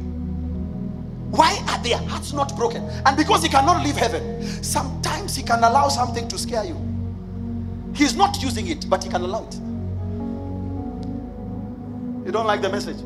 [1.32, 2.84] Why are their hearts not broken?
[3.06, 6.76] And because He cannot leave heaven, sometimes He can allow something to scare you.
[7.94, 9.56] He's not using it, but He can allow it.
[12.26, 12.98] You don't like the message?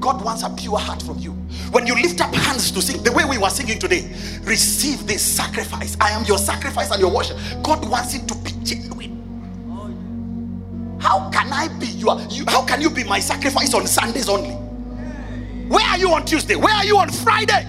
[0.00, 1.30] God wants a pure heart from you.
[1.70, 4.10] When you lift up hands to sing, the way we were singing today,
[4.42, 5.96] receive this sacrifice.
[6.00, 7.38] I am your sacrifice and your worship.
[7.62, 9.21] God wants it to be genuine.
[11.02, 12.20] How can I be your?
[12.30, 14.50] You, how can you be my sacrifice on Sundays only?
[15.66, 16.54] Where are you on Tuesday?
[16.54, 17.66] Where are you on Friday?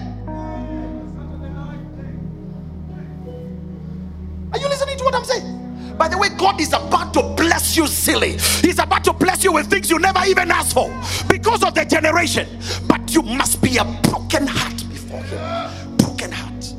[4.52, 5.96] Are you listening to what I'm saying?
[5.98, 8.38] By the way, God is about to bless you silly.
[8.62, 10.88] He's about to bless you with things you never even asked for
[11.28, 12.46] because of the generation.
[12.86, 15.96] But you must be a broken heart before Him.
[15.96, 16.72] Broken heart.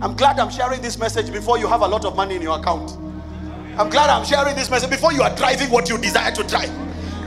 [0.00, 2.60] I'm glad I'm sharing this message before you have a lot of money in your
[2.60, 3.07] account.
[3.78, 6.72] I'm glad I'm sharing this message before you are driving what you desire to drive.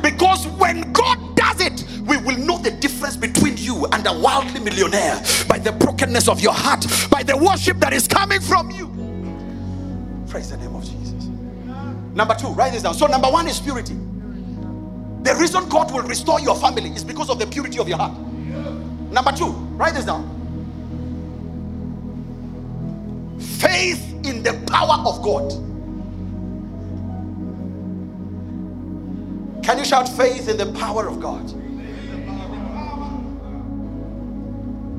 [0.02, 4.60] Because when God does it, we will know the difference between you and a worldly
[4.60, 8.88] millionaire by the brokenness of your heart, by the worship that is coming from you.
[10.28, 11.30] Praise the name of Jesus.
[12.14, 12.96] Number two, write this down.
[12.96, 13.96] So, number one is purity.
[15.24, 18.18] The reason God will restore your family is because of the purity of your heart.
[19.10, 20.28] Number two, write this down.
[23.40, 25.71] Faith in the power of God.
[29.64, 31.48] Can you shout faith in the power of God?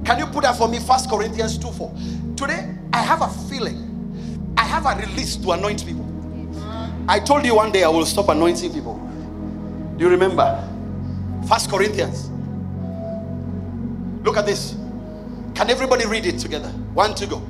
[0.05, 0.79] Can you put that for me?
[0.79, 1.95] First Corinthians 2 4.
[2.37, 6.09] Today, I have a feeling, I have a release to anoint people.
[7.09, 8.95] I told you one day I will stop anointing people.
[9.97, 10.69] Do you remember?
[11.49, 12.31] First Corinthians.
[14.25, 14.77] Look at this.
[15.55, 16.69] Can everybody read it together?
[16.95, 17.43] One to go.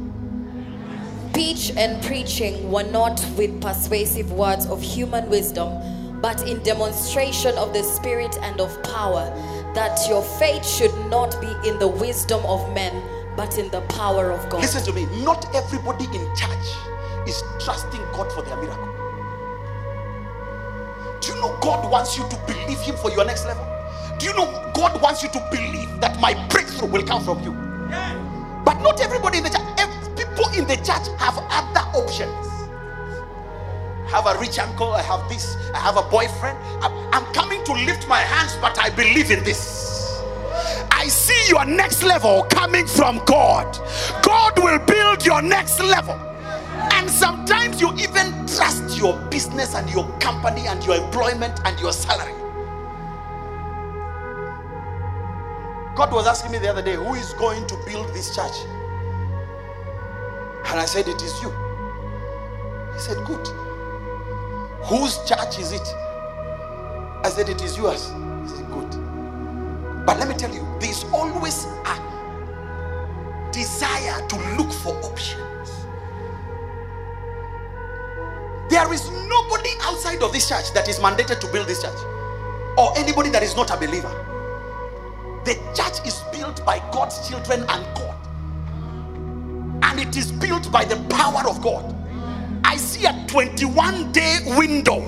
[1.31, 5.70] Speech and preaching were not with persuasive words of human wisdom,
[6.23, 9.29] but in demonstration of the Spirit and of power,
[9.75, 13.03] that your faith should not be in the wisdom of men,
[13.37, 14.62] but in the power of God.
[14.62, 15.07] Listen to me.
[15.25, 16.68] Not everybody in church
[17.27, 18.89] is trusting God for their miracle.
[21.20, 23.66] Do you know God wants you to believe Him for your next level?
[24.18, 27.51] Do you know God wants you to believe that my breakthrough will come from you?
[28.64, 32.51] But not everybody in the church, people in the church have other options.
[34.12, 36.58] Have a rich uncle, I have this, I have a boyfriend.
[36.82, 40.20] I'm, I'm coming to lift my hands, but I believe in this.
[40.90, 43.74] I see your next level coming from God.
[44.22, 46.14] God will build your next level.
[46.92, 51.94] And sometimes you even trust your business and your company and your employment and your
[51.94, 52.34] salary.
[55.96, 58.58] God was asking me the other day, Who is going to build this church?
[60.66, 61.50] And I said, It is you.
[62.92, 63.61] He said, Good.
[64.85, 65.95] Whose church is it?
[67.11, 68.11] I said, It is yours.
[68.43, 68.91] He said, Good.
[70.07, 72.26] But let me tell you, there's always a
[73.53, 75.70] desire to look for options.
[78.70, 81.99] There is nobody outside of this church that is mandated to build this church,
[82.78, 84.12] or anybody that is not a believer.
[85.45, 88.16] The church is built by God's children and God,
[89.83, 91.95] and it is built by the power of God.
[92.73, 95.03] I see a 21 day window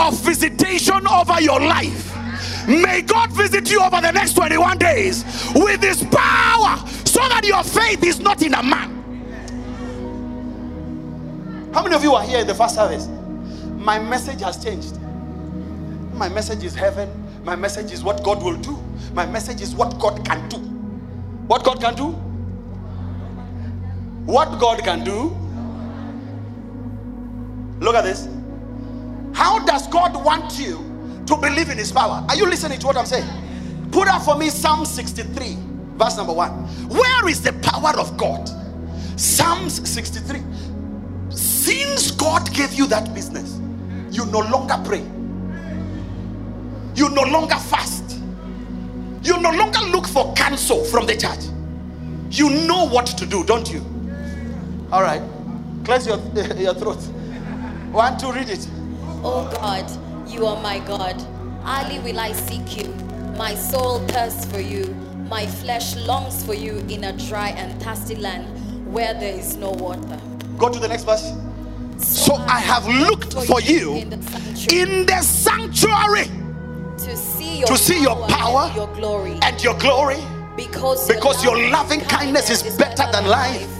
[0.00, 2.12] of visitation over your life.
[2.66, 7.62] May God visit you over the next 21 days with His power so that your
[7.62, 8.90] faith is not in a man.
[11.72, 13.06] How many of you are here in the first service?
[13.76, 14.98] My message has changed.
[16.14, 17.08] My message is heaven.
[17.44, 18.76] My message is what God will do.
[19.14, 20.56] My message is what God can do.
[21.46, 22.08] What God can do?
[24.26, 25.45] What God can do?
[27.80, 28.28] Look at this.
[29.34, 30.76] How does God want you
[31.26, 32.24] to believe in His power?
[32.28, 33.28] Are you listening to what I'm saying?
[33.90, 35.56] Put up for me Psalm 63,
[35.96, 36.50] verse number one.
[36.88, 38.48] Where is the power of God?
[39.16, 40.42] Psalms 63.
[41.30, 43.58] Since God gave you that business,
[44.10, 45.04] you no longer pray,
[46.94, 48.18] you no longer fast,
[49.22, 51.40] you no longer look for counsel from the church.
[52.30, 53.84] You know what to do, don't you?
[54.92, 55.22] All right,
[55.84, 56.18] cleanse your,
[56.56, 56.98] your throat.
[57.96, 58.68] One, two, read it.
[59.24, 59.90] Oh God,
[60.28, 61.16] you are my God.
[61.66, 62.92] Early will I seek you.
[63.38, 64.84] My soul thirsts for you.
[65.30, 68.44] My flesh longs for you in a dry and thirsty land
[68.92, 70.20] where there is no water.
[70.58, 71.32] Go to the next verse.
[71.96, 76.24] So I have looked for you in the sanctuary in the sanctuary
[76.98, 79.38] to see your to see your power and your glory.
[79.40, 80.18] and your glory.
[80.54, 83.70] Because, because your loving kindness is better than life.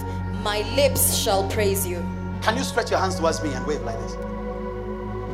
[0.43, 2.03] My lips shall praise you.
[2.47, 4.17] Can you stretch your hands towards me and wave like this?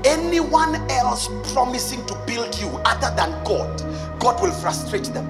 [0.06, 3.82] Anyone else promising to build you other than God,
[4.18, 5.26] God will frustrate them.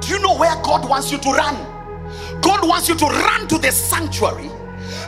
[0.00, 1.54] Do you know where God wants you to run?
[2.40, 4.48] God wants you to run to the sanctuary.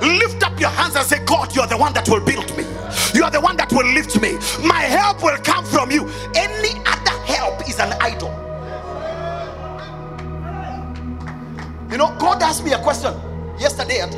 [0.03, 2.64] Lift up your hands and say, God, you are the one that will build me.
[3.14, 4.37] You are the one that will lift me.
[4.62, 6.05] My help will come from you.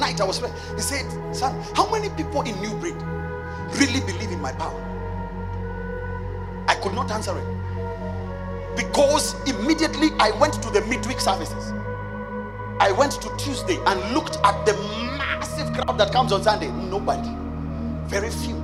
[0.08, 0.20] Night.
[0.20, 0.54] I was praying.
[0.74, 2.96] He said, Son, how many people in New Breed
[3.78, 4.84] really believe in my power?
[6.66, 11.72] I could not answer it because immediately I went to the midweek services.
[12.80, 14.74] I went to Tuesday and looked at the
[15.18, 16.68] massive crowd that comes on Sunday.
[16.68, 17.28] Nobody,
[18.06, 18.62] very few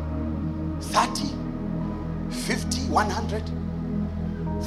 [0.80, 1.28] 30,
[2.30, 3.42] 50, 100.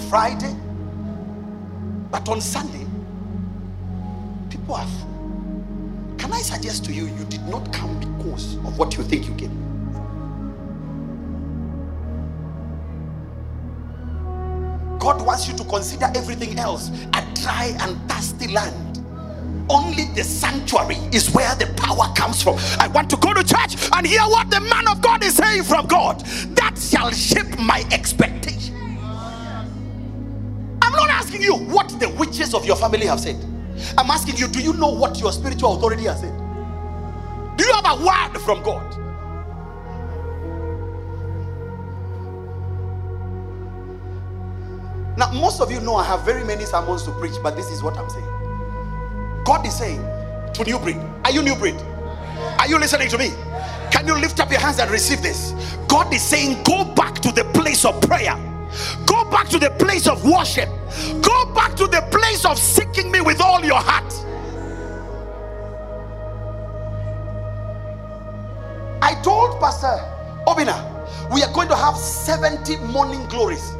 [0.09, 0.55] Friday,
[2.11, 2.85] but on Sunday,
[4.49, 5.16] people are full.
[6.27, 9.35] Can I suggest to you, you did not come because of what you think you
[9.35, 9.49] came?
[14.99, 18.99] God wants you to consider everything else a dry and thirsty land.
[19.69, 22.57] Only the sanctuary is where the power comes from.
[22.77, 25.63] I want to go to church and hear what the man of God is saying
[25.63, 26.25] from God.
[26.57, 28.75] That shall shape my expectation.
[30.81, 33.37] I'm not asking you what the witches of your family have said.
[33.97, 36.37] I'm asking you, do you know what your spiritual authority has said?
[37.57, 38.97] Do you have a word from God?
[45.17, 47.81] Now, most of you know I have very many sermons to preach, but this is
[47.81, 48.25] what I'm saying.
[49.45, 50.01] God is saying
[50.53, 51.75] to New Breed, Are you New Breed?
[52.59, 53.31] Are you listening to me?
[53.91, 55.53] Can you lift up your hands and receive this?
[55.87, 58.35] God is saying, Go back to the place of prayer,
[59.05, 60.69] go back to the place of worship,
[61.21, 64.13] go back to the place of seeking me with all your heart.
[69.01, 69.95] I told Pastor
[70.47, 73.75] Obina, we are going to have 70 morning glories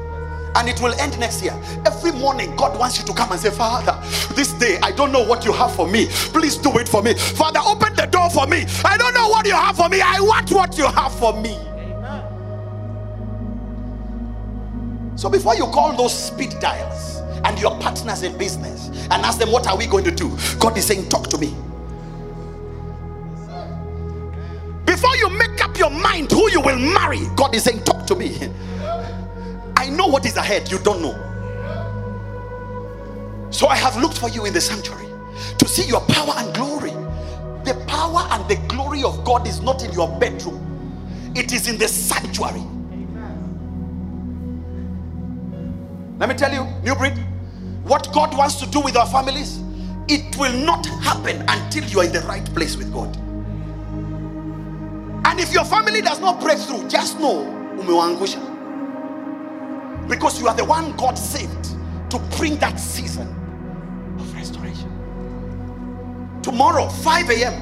[0.55, 1.53] and it will end next year.
[1.85, 3.97] Every morning, God wants you to come and say, Father,
[4.33, 6.07] this day I don't know what you have for me.
[6.09, 7.13] Please do it for me.
[7.13, 8.65] Father, open the door for me.
[8.83, 10.01] I don't know what you have for me.
[10.01, 11.57] I want what you have for me.
[15.17, 19.51] So before you call those speed dials and your partners in business and ask them,
[19.51, 20.37] What are we going to do?
[20.59, 21.55] God is saying, Talk to me.
[24.85, 28.15] Before you make up your mind who you will marry, God is saying, Talk to
[28.15, 28.37] me.
[29.77, 31.43] I know what is ahead, you don't know.
[33.51, 35.07] So I have looked for you in the sanctuary.
[35.59, 36.91] to see your power and glory.
[37.65, 41.77] The power and the glory of God is not in your bedroom, it is in
[41.77, 42.63] the sanctuary.
[46.19, 47.13] Let me tell you, New Breed,
[47.83, 49.59] what God wants to do with our families,
[50.07, 53.15] it will not happen until you are in the right place with God.
[55.27, 57.45] And if your family does not break through, just know
[57.77, 58.39] umewaangusha.
[60.09, 61.75] Because you are the one God saved
[62.09, 63.27] to bring that season
[64.17, 64.89] of restoration.
[66.41, 67.53] Tomorrow, 5 a.m.,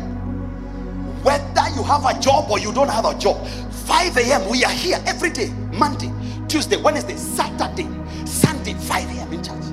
[1.23, 4.71] whether you have a job or you don't have a job, 5 a.m., we are
[4.71, 6.11] here every day Monday,
[6.47, 7.89] Tuesday, Wednesday, Saturday,
[8.25, 9.33] Sunday, 5 a.m.
[9.33, 9.63] in church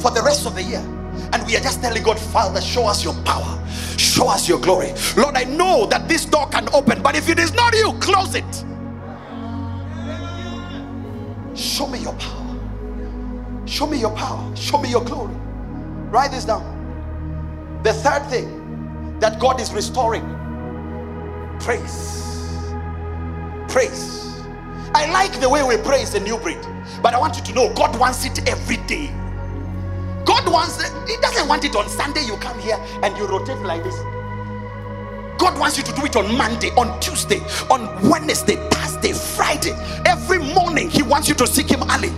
[0.00, 0.80] for the rest of the year.
[1.32, 3.66] And we are just telling God, Father, show us your power,
[3.98, 4.92] show us your glory.
[5.16, 8.34] Lord, I know that this door can open, but if it is not you, close
[8.34, 8.64] it.
[11.56, 12.56] Show me your power.
[13.66, 14.56] Show me your power.
[14.56, 15.34] Show me your glory.
[16.10, 16.84] Write this down.
[17.82, 20.24] The third thing that God is restoring
[21.60, 22.24] praise.
[23.68, 24.25] Praise.
[24.94, 26.60] I like the way we pray is a new breed,
[27.02, 29.08] but I want you to know God wants it every day.
[30.24, 32.24] God wants it, He doesn't want it on Sunday.
[32.24, 33.96] You come here and you rotate like this.
[35.38, 39.72] God wants you to do it on Monday, on Tuesday, on Wednesday, Thursday, Friday.
[40.06, 42.10] Every morning, He wants you to seek Him early.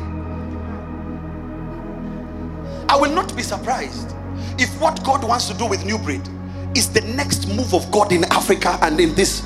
[2.88, 4.14] I will not be surprised
[4.58, 6.26] if what God wants to do with New Breed
[6.74, 9.42] is the next move of God in Africa and in this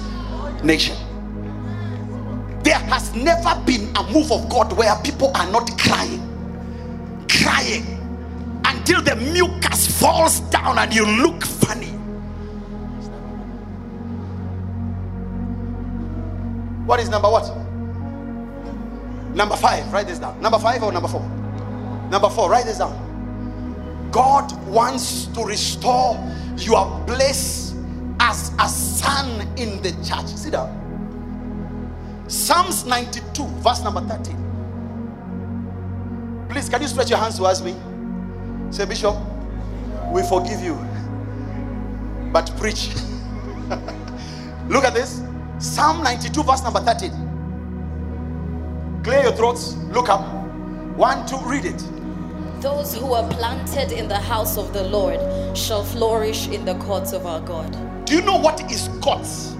[0.62, 0.96] nation.
[2.72, 6.22] There has never been a move of God where people are not crying,
[7.28, 7.84] crying
[8.64, 11.88] until the mucus falls down and you look funny.
[16.86, 17.54] What is number what?
[19.36, 20.40] Number five, write this down.
[20.40, 21.28] Number five or number four?
[22.10, 24.08] Number four, write this down.
[24.10, 26.16] God wants to restore
[26.56, 27.74] your place
[28.18, 30.28] as a son in the church.
[30.28, 30.81] Sit down.
[32.28, 34.36] Psalms 92, verse number 13.
[36.48, 37.74] Please, can you stretch your hands towards me?
[38.70, 39.16] Say, Bishop,
[40.12, 40.74] we forgive you,
[42.32, 42.90] but preach.
[44.68, 45.22] Look at this.
[45.58, 47.12] Psalm 92, verse number 13.
[49.04, 49.74] Clear your throats.
[49.92, 50.22] Look up.
[50.96, 51.82] One, two, read it.
[52.60, 55.18] Those who are planted in the house of the Lord
[55.56, 57.76] shall flourish in the courts of our God.
[58.06, 59.56] Do you know what is courts?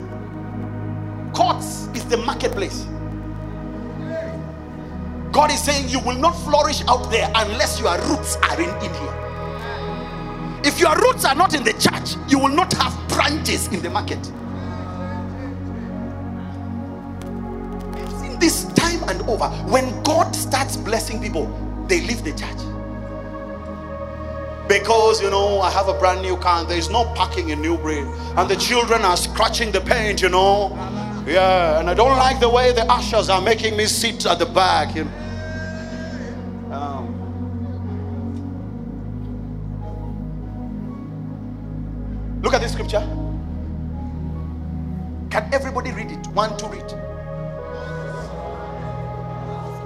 [1.33, 2.87] Courts is the marketplace.
[5.33, 8.93] God is saying you will not flourish out there unless your roots are in, in
[8.95, 10.61] here.
[10.65, 13.89] If your roots are not in the church, you will not have branches in the
[13.89, 14.19] market.
[17.97, 19.49] I've seen this time and over.
[19.71, 21.47] When God starts blessing people,
[21.89, 22.59] they leave the church.
[24.69, 28.05] Because you know, I have a brand new car there's no parking in New Breed,
[28.37, 30.77] and the children are scratching the paint, you know.
[31.27, 34.47] Yeah, and I don't like the way the ushers are making me sit at the
[34.47, 35.11] back, you know.
[36.73, 37.07] Um,
[42.43, 43.07] look at this scripture.
[45.31, 46.27] Can everybody read it?
[46.29, 46.89] One to read.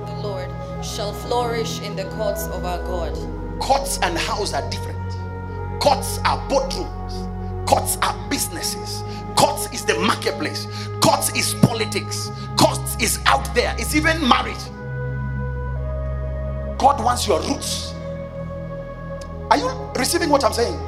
[0.06, 0.48] The Lord
[0.82, 3.14] shall flourish in the courts of our God.
[3.60, 4.96] Courts and house are different.
[5.80, 7.35] Courts are boardrooms.
[7.66, 9.02] Courts are businesses.
[9.36, 10.66] Courts is the marketplace.
[11.02, 12.30] Courts is politics.
[12.58, 13.74] Courts is out there.
[13.78, 14.56] It's even marriage.
[16.78, 17.92] God wants your roots.
[19.50, 20.78] Are you receiving what I'm saying?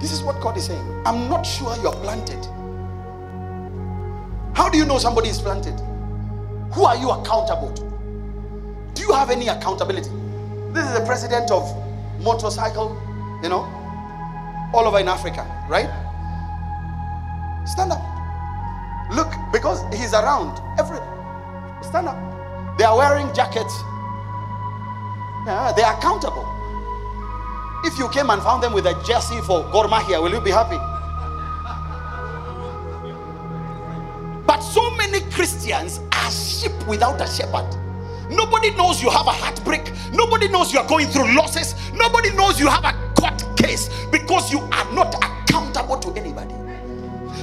[0.00, 1.02] This is what God is saying.
[1.06, 2.44] I'm not sure you're planted.
[4.54, 5.78] How do you know somebody is planted?
[6.72, 7.82] Who are you accountable to?
[8.94, 10.10] Do you have any accountability?
[10.72, 11.62] This is the president of
[12.20, 13.00] motorcycle,
[13.42, 13.64] you know,
[14.76, 15.88] all over in Africa, right?
[17.66, 18.02] Stand up.
[19.10, 20.60] Look, because he's around.
[20.78, 20.98] Every
[21.82, 22.16] stand up.
[22.78, 23.74] They are wearing jackets.
[25.46, 26.44] Yeah, they are accountable.
[27.84, 30.50] If you came and found them with a jersey for Gor Mahia, will you be
[30.50, 30.76] happy?
[34.46, 37.66] But so many Christians are sheep without a shepherd.
[38.28, 39.92] Nobody knows you have a heartbreak.
[40.12, 41.74] Nobody knows you are going through losses.
[41.92, 43.05] Nobody knows you have a
[43.56, 46.54] case because you are not accountable to anybody.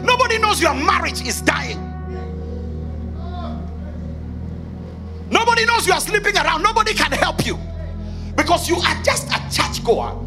[0.01, 1.79] Nobody knows your marriage is dying.
[5.29, 6.61] Nobody knows you are sleeping around.
[6.61, 7.57] Nobody can help you
[8.35, 10.19] because you are just a church goer.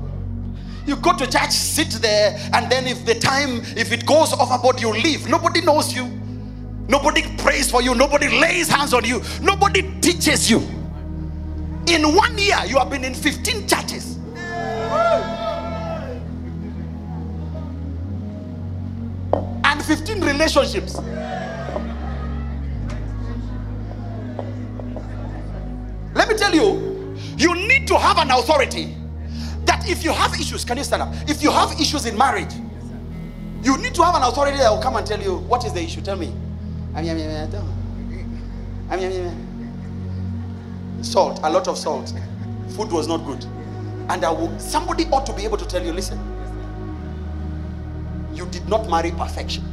[0.86, 4.80] You go to church, sit there, and then if the time, if it goes overboard,
[4.80, 5.28] you leave.
[5.28, 6.06] Nobody knows you.
[6.88, 7.94] Nobody prays for you.
[7.94, 9.20] Nobody lays hands on you.
[9.42, 10.58] Nobody teaches you.
[11.88, 14.16] In one year, you have been in 15 churches.
[19.82, 20.98] 15 relationships.
[26.14, 28.96] Let me tell you, you need to have an authority
[29.64, 31.14] that if you have issues, can you stand up?
[31.28, 32.52] If you have issues in marriage,
[33.62, 35.82] you need to have an authority that will come and tell you what is the
[35.82, 36.00] issue.
[36.00, 36.32] Tell me.
[41.02, 42.12] Salt, a lot of salt.
[42.70, 43.44] Food was not good.
[44.08, 46.18] And I will, somebody ought to be able to tell you listen,
[48.36, 49.64] you did not marry perfection.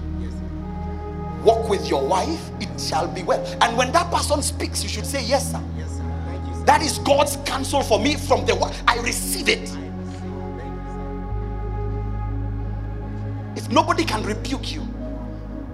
[1.43, 3.45] Walk with your wife, it shall be well.
[3.61, 5.61] And when that person speaks, you should say, Yes, sir.
[5.77, 6.03] Yes, sir.
[6.47, 6.63] You, sir.
[6.65, 8.55] That is God's counsel for me from the.
[8.87, 9.69] I receive it.
[13.57, 14.87] If nobody can rebuke you,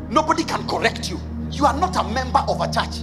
[0.10, 1.20] nobody can correct you,
[1.52, 3.02] you are not a member of a church.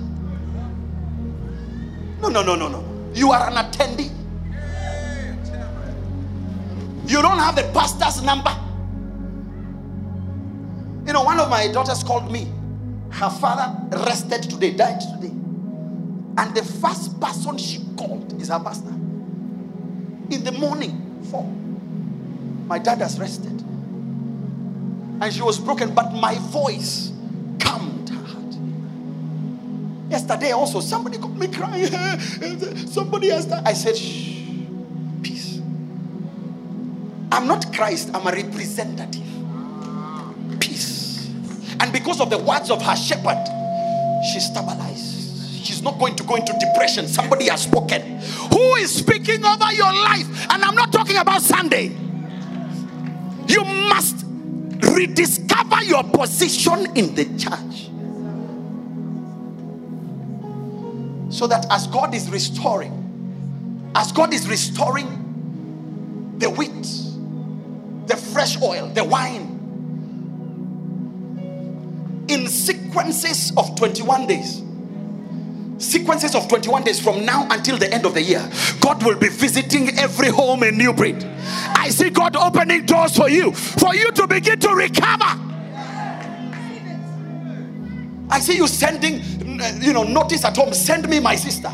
[2.20, 2.84] No, no, no, no, no.
[3.14, 4.10] You are an attendee.
[7.06, 8.65] You don't have the pastor's number.
[11.06, 12.48] You know, one of my daughters called me.
[13.10, 15.32] Her father rested today, died today.
[16.38, 18.90] And the first person she called is her pastor.
[18.90, 21.44] In the morning, four.
[22.66, 23.52] My dad has rested.
[25.20, 27.12] And she was broken, but my voice
[27.60, 28.56] calmed her heart.
[30.10, 31.86] Yesterday also, somebody called me crying.
[32.88, 33.62] somebody has died.
[33.64, 34.40] I said, shh,
[35.22, 35.58] peace.
[37.30, 39.22] I'm not Christ, I'm a representative.
[41.80, 43.44] And because of the words of her shepherd,
[44.32, 45.64] she stabilized.
[45.64, 47.08] She's not going to go into depression.
[47.08, 48.20] Somebody has spoken.
[48.52, 50.46] Who is speaking over your life?
[50.50, 51.88] And I'm not talking about Sunday.
[53.48, 54.24] You must
[54.94, 57.90] rediscover your position in the church.
[61.34, 66.70] So that as God is restoring, as God is restoring the wheat,
[68.06, 69.55] the fresh oil, the wine,
[72.36, 74.62] in sequences of 21 days,
[75.78, 78.48] sequences of 21 days from now until the end of the year,
[78.80, 81.24] God will be visiting every home in New Breed.
[81.24, 85.42] I see God opening doors for you, for you to begin to recover.
[88.28, 89.22] I see you sending,
[89.80, 91.72] you know, notice at home, send me my sister.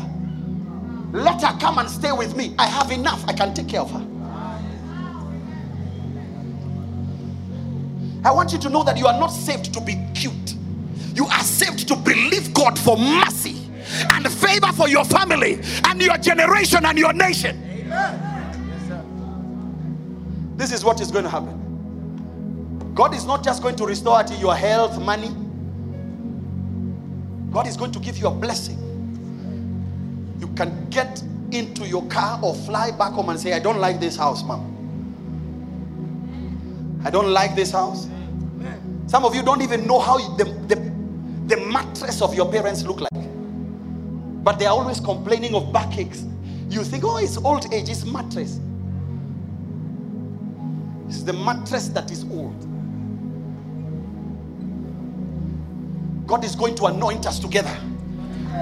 [1.11, 2.55] Let her come and stay with me.
[2.57, 4.12] I have enough, I can take care of her.
[8.25, 10.55] I want you to know that you are not saved to be cute.
[11.13, 13.57] You are saved to believe God for mercy
[14.13, 17.59] and favor for your family and your generation and your nation.
[20.55, 21.59] This is what is going to happen.
[22.95, 25.29] God is not just going to restore to your health, money.
[27.51, 28.79] God is going to give you a blessing.
[30.39, 31.21] You can get
[31.51, 34.72] into your car or fly back home and say, I don't like this house, mom.
[37.03, 38.07] I don't like this house.
[39.07, 40.75] Some of you don't even know how the, the,
[41.55, 43.23] the mattress of your parents look like.
[44.43, 46.25] But they are always complaining of backaches.
[46.69, 48.59] You think, oh, it's old age, it's mattress.
[51.07, 52.59] It's the mattress that is old.
[56.25, 57.75] God is going to anoint us together.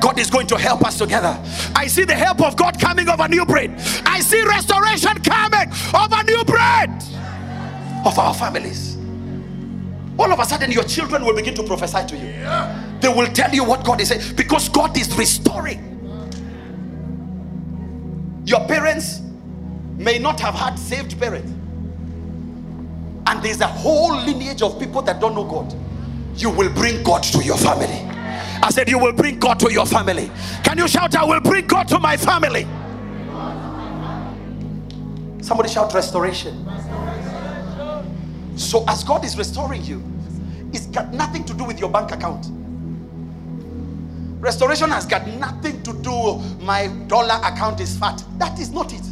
[0.01, 1.39] God is going to help us together.
[1.75, 3.71] I see the help of God coming over New Breed.
[4.05, 7.10] I see restoration coming over New Breed
[8.05, 8.97] of our families.
[10.17, 12.31] All of a sudden, your children will begin to prophesy to you.
[12.99, 15.87] They will tell you what God is saying because God is restoring.
[18.45, 19.21] Your parents
[19.97, 21.51] may not have had saved parents,
[23.27, 25.73] and there's a whole lineage of people that don't know God.
[26.35, 28.07] You will bring God to your family.
[28.63, 30.31] I said, You will bring God to your family.
[30.63, 32.67] Can you shout, I will bring God to my family?
[35.41, 36.65] Somebody shout restoration.
[38.55, 40.03] So, as God is restoring you,
[40.73, 42.47] it's got nothing to do with your bank account.
[44.41, 46.37] Restoration has got nothing to do.
[46.63, 48.23] My dollar account is fat.
[48.37, 49.03] That is not it.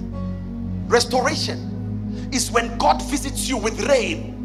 [0.87, 4.35] Restoration is when God visits you with rain,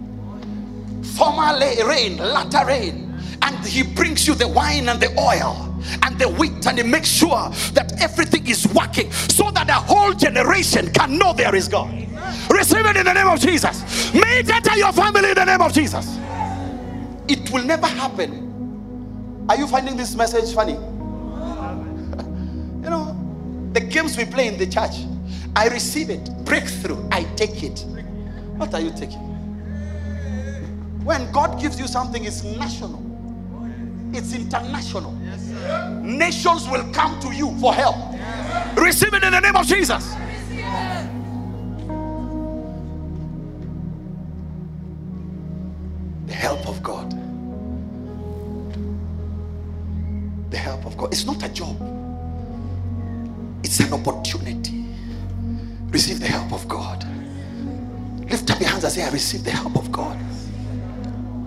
[1.16, 6.28] former rain, latter rain, and He brings you the wine and the oil and the
[6.28, 11.18] wheat, and He makes sure that everything is working so that a whole generation can
[11.18, 11.92] know there is God.
[12.50, 14.12] Receive it in the name of Jesus.
[14.14, 16.18] May it enter your family in the name of Jesus.
[17.28, 19.46] It will never happen.
[19.48, 20.72] Are you finding this message funny?
[22.82, 23.16] you know,
[23.72, 24.96] the games we play in the church,
[25.56, 26.30] I receive it.
[26.44, 27.84] Breakthrough, I take it.
[28.56, 29.20] What are you taking?
[31.04, 33.02] When God gives you something, it's national,
[34.14, 35.12] it's international
[36.02, 37.96] nations will come to you for help.
[38.76, 40.14] Receive it in the name of Jesus.
[46.26, 47.10] The help of God.
[50.50, 51.12] The help of God.
[51.12, 51.76] It's not a job,
[53.62, 54.84] it's an opportunity.
[55.90, 57.06] Receive the help of God.
[58.28, 60.18] Lift up your hands and say, I receive the help of God.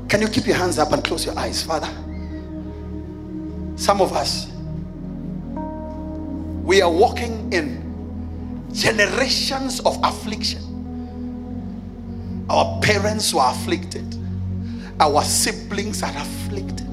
[0.09, 1.89] Can you keep your hands up and close your eyes, Father?
[3.78, 4.47] Some of us,
[6.63, 10.63] we are walking in generations of affliction.
[12.49, 14.17] Our parents were afflicted,
[14.99, 16.88] our siblings are afflicted,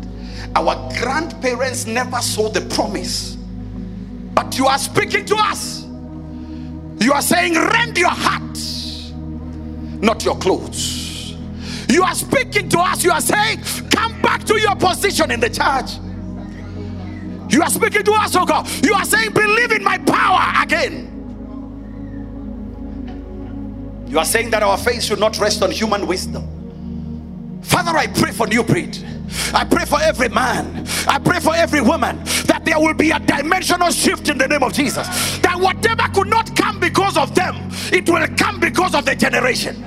[0.54, 3.36] our grandparents never saw the promise.
[4.34, 5.84] But you are speaking to us.
[7.00, 8.58] You are saying, Rend your heart,
[10.02, 11.34] not your clothes.
[11.88, 13.02] You are speaking to us.
[13.02, 16.03] You are saying, Come back to your position in the church.
[17.54, 18.68] You are speaking to us, oh God.
[18.84, 21.12] You are saying, Believe in my power again.
[24.08, 27.60] You are saying that our faith should not rest on human wisdom.
[27.62, 28.98] Father, I pray for New Breed.
[29.54, 30.84] I pray for every man.
[31.06, 34.64] I pray for every woman that there will be a dimensional shift in the name
[34.64, 35.06] of Jesus.
[35.38, 37.54] That whatever could not come because of them,
[37.92, 39.84] it will come because of the generation.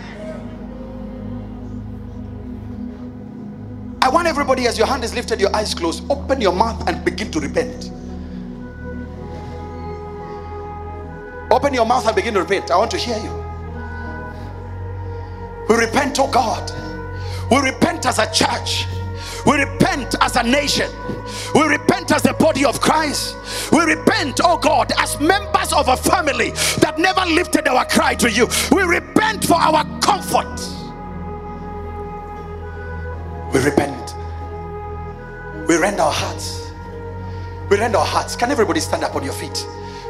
[4.07, 7.03] I want everybody, as your hand is lifted, your eyes closed, open your mouth and
[7.03, 7.91] begin to repent.
[11.51, 12.71] Open your mouth and begin to repent.
[12.71, 13.33] I want to hear you.
[15.67, 16.71] We repent, oh God.
[17.51, 18.85] We repent as a church.
[19.45, 20.89] We repent as a nation.
[21.53, 23.35] We repent as the body of Christ.
[23.73, 28.31] We repent, oh God, as members of a family that never lifted our cry to
[28.31, 28.47] you.
[28.71, 30.76] We repent for our comfort.
[33.53, 34.15] We repent.
[35.67, 36.71] We rend our hearts.
[37.69, 38.35] We rend our hearts.
[38.35, 39.65] Can everybody stand up on your feet?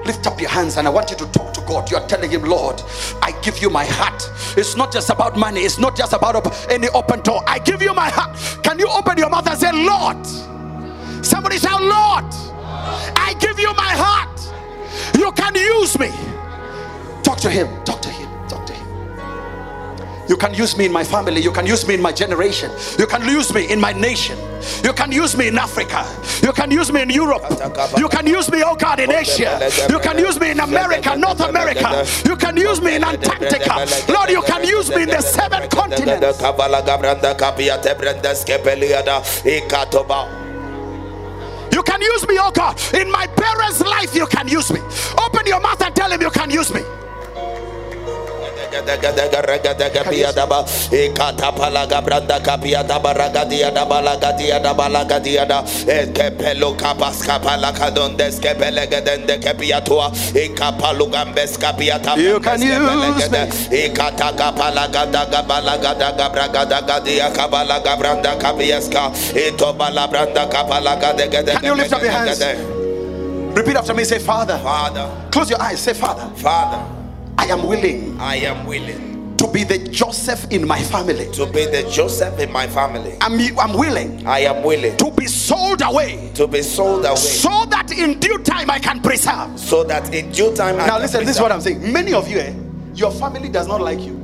[0.06, 1.90] Lift up your hands and I want you to talk to God.
[1.92, 2.82] You're telling Him, Lord,
[3.22, 4.24] I give you my heart.
[4.58, 7.44] It's not just about money, it's not just about any open door.
[7.48, 8.38] I give you my heart.
[8.64, 10.26] Can you open your mouth and say, Lord?
[11.26, 12.26] Somebody shout, Lord,
[13.18, 14.40] I give you my heart.
[15.18, 16.12] You can use me.
[17.24, 17.84] Talk to Him.
[17.84, 18.17] Talk to Him.
[20.30, 21.42] You can use me in my family.
[21.42, 22.72] You can use me in my generation.
[23.00, 24.38] You can use me in my nation.
[24.84, 26.06] You can use me in Africa.
[26.44, 27.44] You can use me in Europe.
[27.98, 29.58] You can use me, oh God, in Asia.
[29.90, 32.06] You can use me in America, North America.
[32.26, 33.86] You can use me in Antarctica.
[34.12, 36.42] Lord, you can use me in the seven continents.
[41.72, 42.80] You can use me, oh God.
[42.94, 44.80] In my parents' life, you can use me.
[45.18, 46.82] Open your mouth and tell him you can use me.
[62.18, 63.48] You can use me.
[71.56, 72.40] Can you lift up your hands?
[73.58, 74.04] Repeat after me.
[74.04, 74.58] Say, Father.
[74.60, 75.80] Father, Close your eyes.
[75.82, 76.30] Say, Father.
[76.36, 76.80] Father,
[77.38, 81.30] I am willing I am willing to be the Joseph in my family.
[81.32, 83.16] to be the Joseph in my family.
[83.22, 87.66] I'm, I'm willing I am willing to be sold away to be sold away so
[87.66, 89.60] that in due time I can preserve.
[89.60, 91.52] so that in due time I Now, listen, this is what.
[91.52, 91.92] I'm saying.
[91.94, 92.54] Many of you, eh,
[92.94, 94.24] your family does not like you.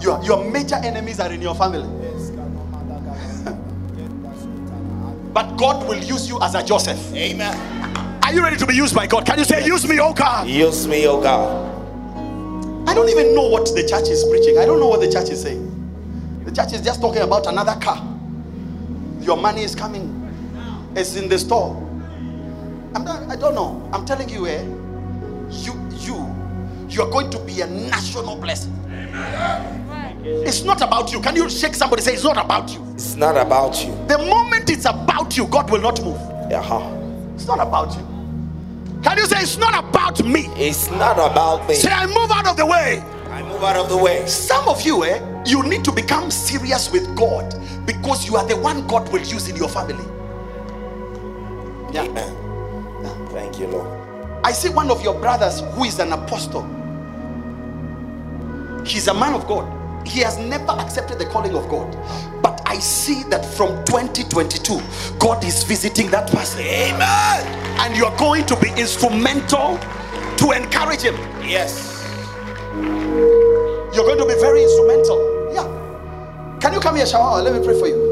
[0.00, 1.84] Your, your major enemies are in your family.
[5.32, 6.98] But God will use you as a Joseph.
[7.14, 7.54] Amen.
[8.30, 9.26] Are you ready to be used by God?
[9.26, 10.46] Can you say, Use me, oh God?
[10.46, 11.68] Use me, oh God.
[12.88, 14.56] I don't even know what the church is preaching.
[14.56, 15.66] I don't know what the church is saying.
[16.44, 17.96] The church is just talking about another car.
[19.18, 20.06] Your money is coming.
[20.94, 21.74] It's in the store.
[22.94, 23.90] I'm not, I don't know.
[23.92, 24.62] I'm telling you, eh,
[25.50, 26.32] you you
[26.88, 28.72] you are going to be a national blessing.
[30.22, 31.20] It's not about you.
[31.20, 32.02] Can you shake somebody?
[32.02, 32.92] Say it's not about you.
[32.94, 33.90] It's not about you.
[34.06, 36.14] The moment it's about you, God will not move.
[36.16, 37.32] Uh-huh.
[37.34, 38.19] It's not about you.
[39.02, 40.46] Can you say it's not about me?
[40.56, 41.74] It's not about me.
[41.74, 43.02] Say I move out of the way.
[43.30, 44.26] I move out of the way.
[44.26, 47.54] Some of you, eh, you need to become serious with God
[47.86, 50.04] because you are the one God will use in your family.
[51.92, 52.04] Yeah.
[52.04, 52.36] Amen.
[53.30, 53.88] Thank you, Lord.
[54.44, 56.62] I see one of your brothers who is an apostle.
[58.84, 59.79] He's a man of God.
[60.06, 61.96] He has never accepted the calling of God.
[62.42, 64.80] But I see that from 2022,
[65.18, 66.60] God is visiting that person.
[66.60, 67.46] Amen.
[67.80, 69.78] And you're going to be instrumental
[70.38, 71.16] to encourage him.
[71.42, 72.02] Yes.
[73.94, 75.52] You're going to be very instrumental.
[75.52, 76.58] Yeah.
[76.60, 77.42] Can you come here, Shawawa?
[77.42, 78.10] Let me pray for you.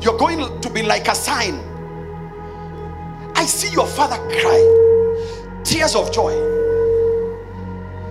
[0.00, 1.54] You're going to be like a sign.
[3.36, 4.82] I see your father cry
[5.64, 6.61] tears of joy.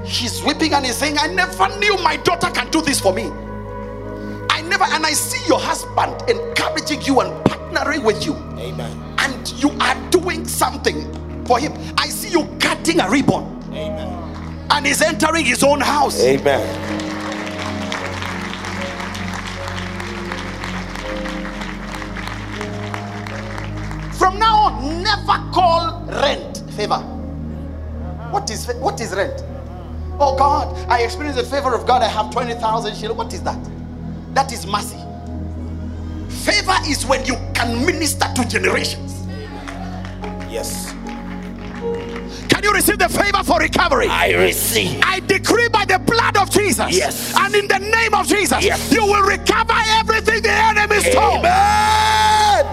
[0.05, 3.29] He's weeping and he's saying, I never knew my daughter can do this for me.
[4.49, 9.15] I never, and I see your husband encouraging you and partnering with you Amen.
[9.19, 11.05] and you are doing something
[11.45, 11.73] for him.
[11.97, 13.43] I see you cutting a ribbon
[13.73, 14.67] Amen.
[14.71, 16.21] and he's entering his own house.
[16.23, 16.67] Amen.
[24.17, 26.99] From now on, never call rent favor.
[28.31, 29.43] What is what is rent?
[30.23, 32.03] Oh God, I experience the favor of God.
[32.03, 33.17] I have 20,000 shillings.
[33.17, 33.57] What is that?
[34.35, 34.97] That is mercy.
[36.45, 39.25] Favor is when you can minister to generations.
[40.49, 40.91] Yes.
[42.49, 44.07] Can you receive the favor for recovery?
[44.07, 44.99] I receive.
[45.03, 46.95] I decree by the blood of Jesus.
[46.95, 47.33] Yes.
[47.39, 48.91] And in the name of Jesus, Yes.
[48.91, 51.39] you will recover everything the enemy stole.
[51.39, 52.65] Amen.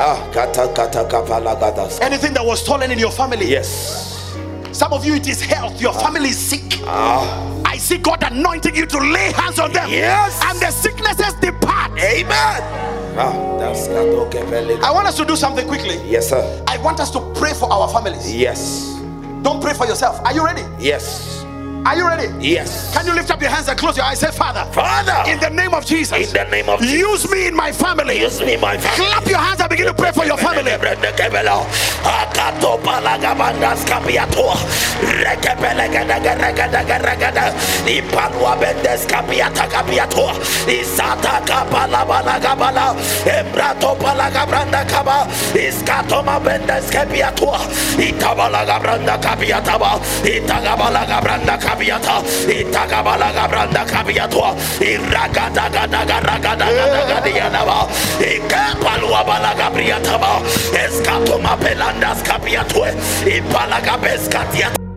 [0.00, 2.00] Ah, kata kata kapala.
[2.02, 3.46] Anything that was stolen in your family.
[3.46, 4.17] Yes.
[4.78, 5.80] Some of you, it is health.
[5.80, 6.62] Your family is sick.
[6.86, 7.62] Ah.
[7.64, 9.90] I see God anointing you to lay hands on them.
[9.90, 10.40] Yes.
[10.44, 11.98] And the sicknesses depart.
[11.98, 12.62] Amen.
[13.18, 14.80] Ah, that's kato kepele.
[14.80, 15.98] I want us to do something quickly.
[16.08, 16.64] Yes, sir.
[16.68, 18.32] I want us to pray for our families.
[18.32, 18.94] Yes.
[19.42, 20.24] Don't pray for yourself.
[20.24, 20.62] Are you ready?
[20.78, 21.44] Yes.
[21.88, 22.28] Are you ready?
[22.36, 22.92] Yes.
[22.92, 24.20] Can you lift up your hands and close your eyes?
[24.20, 27.48] Say, Father, Father, in the name of Jesus, in the name of Jesus, use me
[27.48, 28.20] in my family.
[28.20, 29.08] use me, my family.
[29.08, 30.70] Clap your hands and begin to pray for your family.
[30.70, 34.52] Akato palagabandas kapiato.
[35.00, 37.56] Rekepelegadagaragadagada.
[37.88, 39.06] Ipalwa bendes
[51.78, 52.22] balagabala.
[52.48, 53.38] Embrato palagabranda kaba.
[53.38, 53.38] Iskatoma bendes kapiato.
[53.38, 53.38] Itabalagabranda kapiataba.
[53.38, 53.38] Itagabalagabranda kapiata.
[53.38, 53.62] Itagabalagabranda kapiato.
[57.38, 57.78] Iragadagadagaragadagadagadiyanaba.
[58.18, 60.42] Ikepalwa balagabriataba.
[60.74, 62.90] Eskatoma pelandas kapiatue.
[63.26, 64.87] Ipalagabes katiata.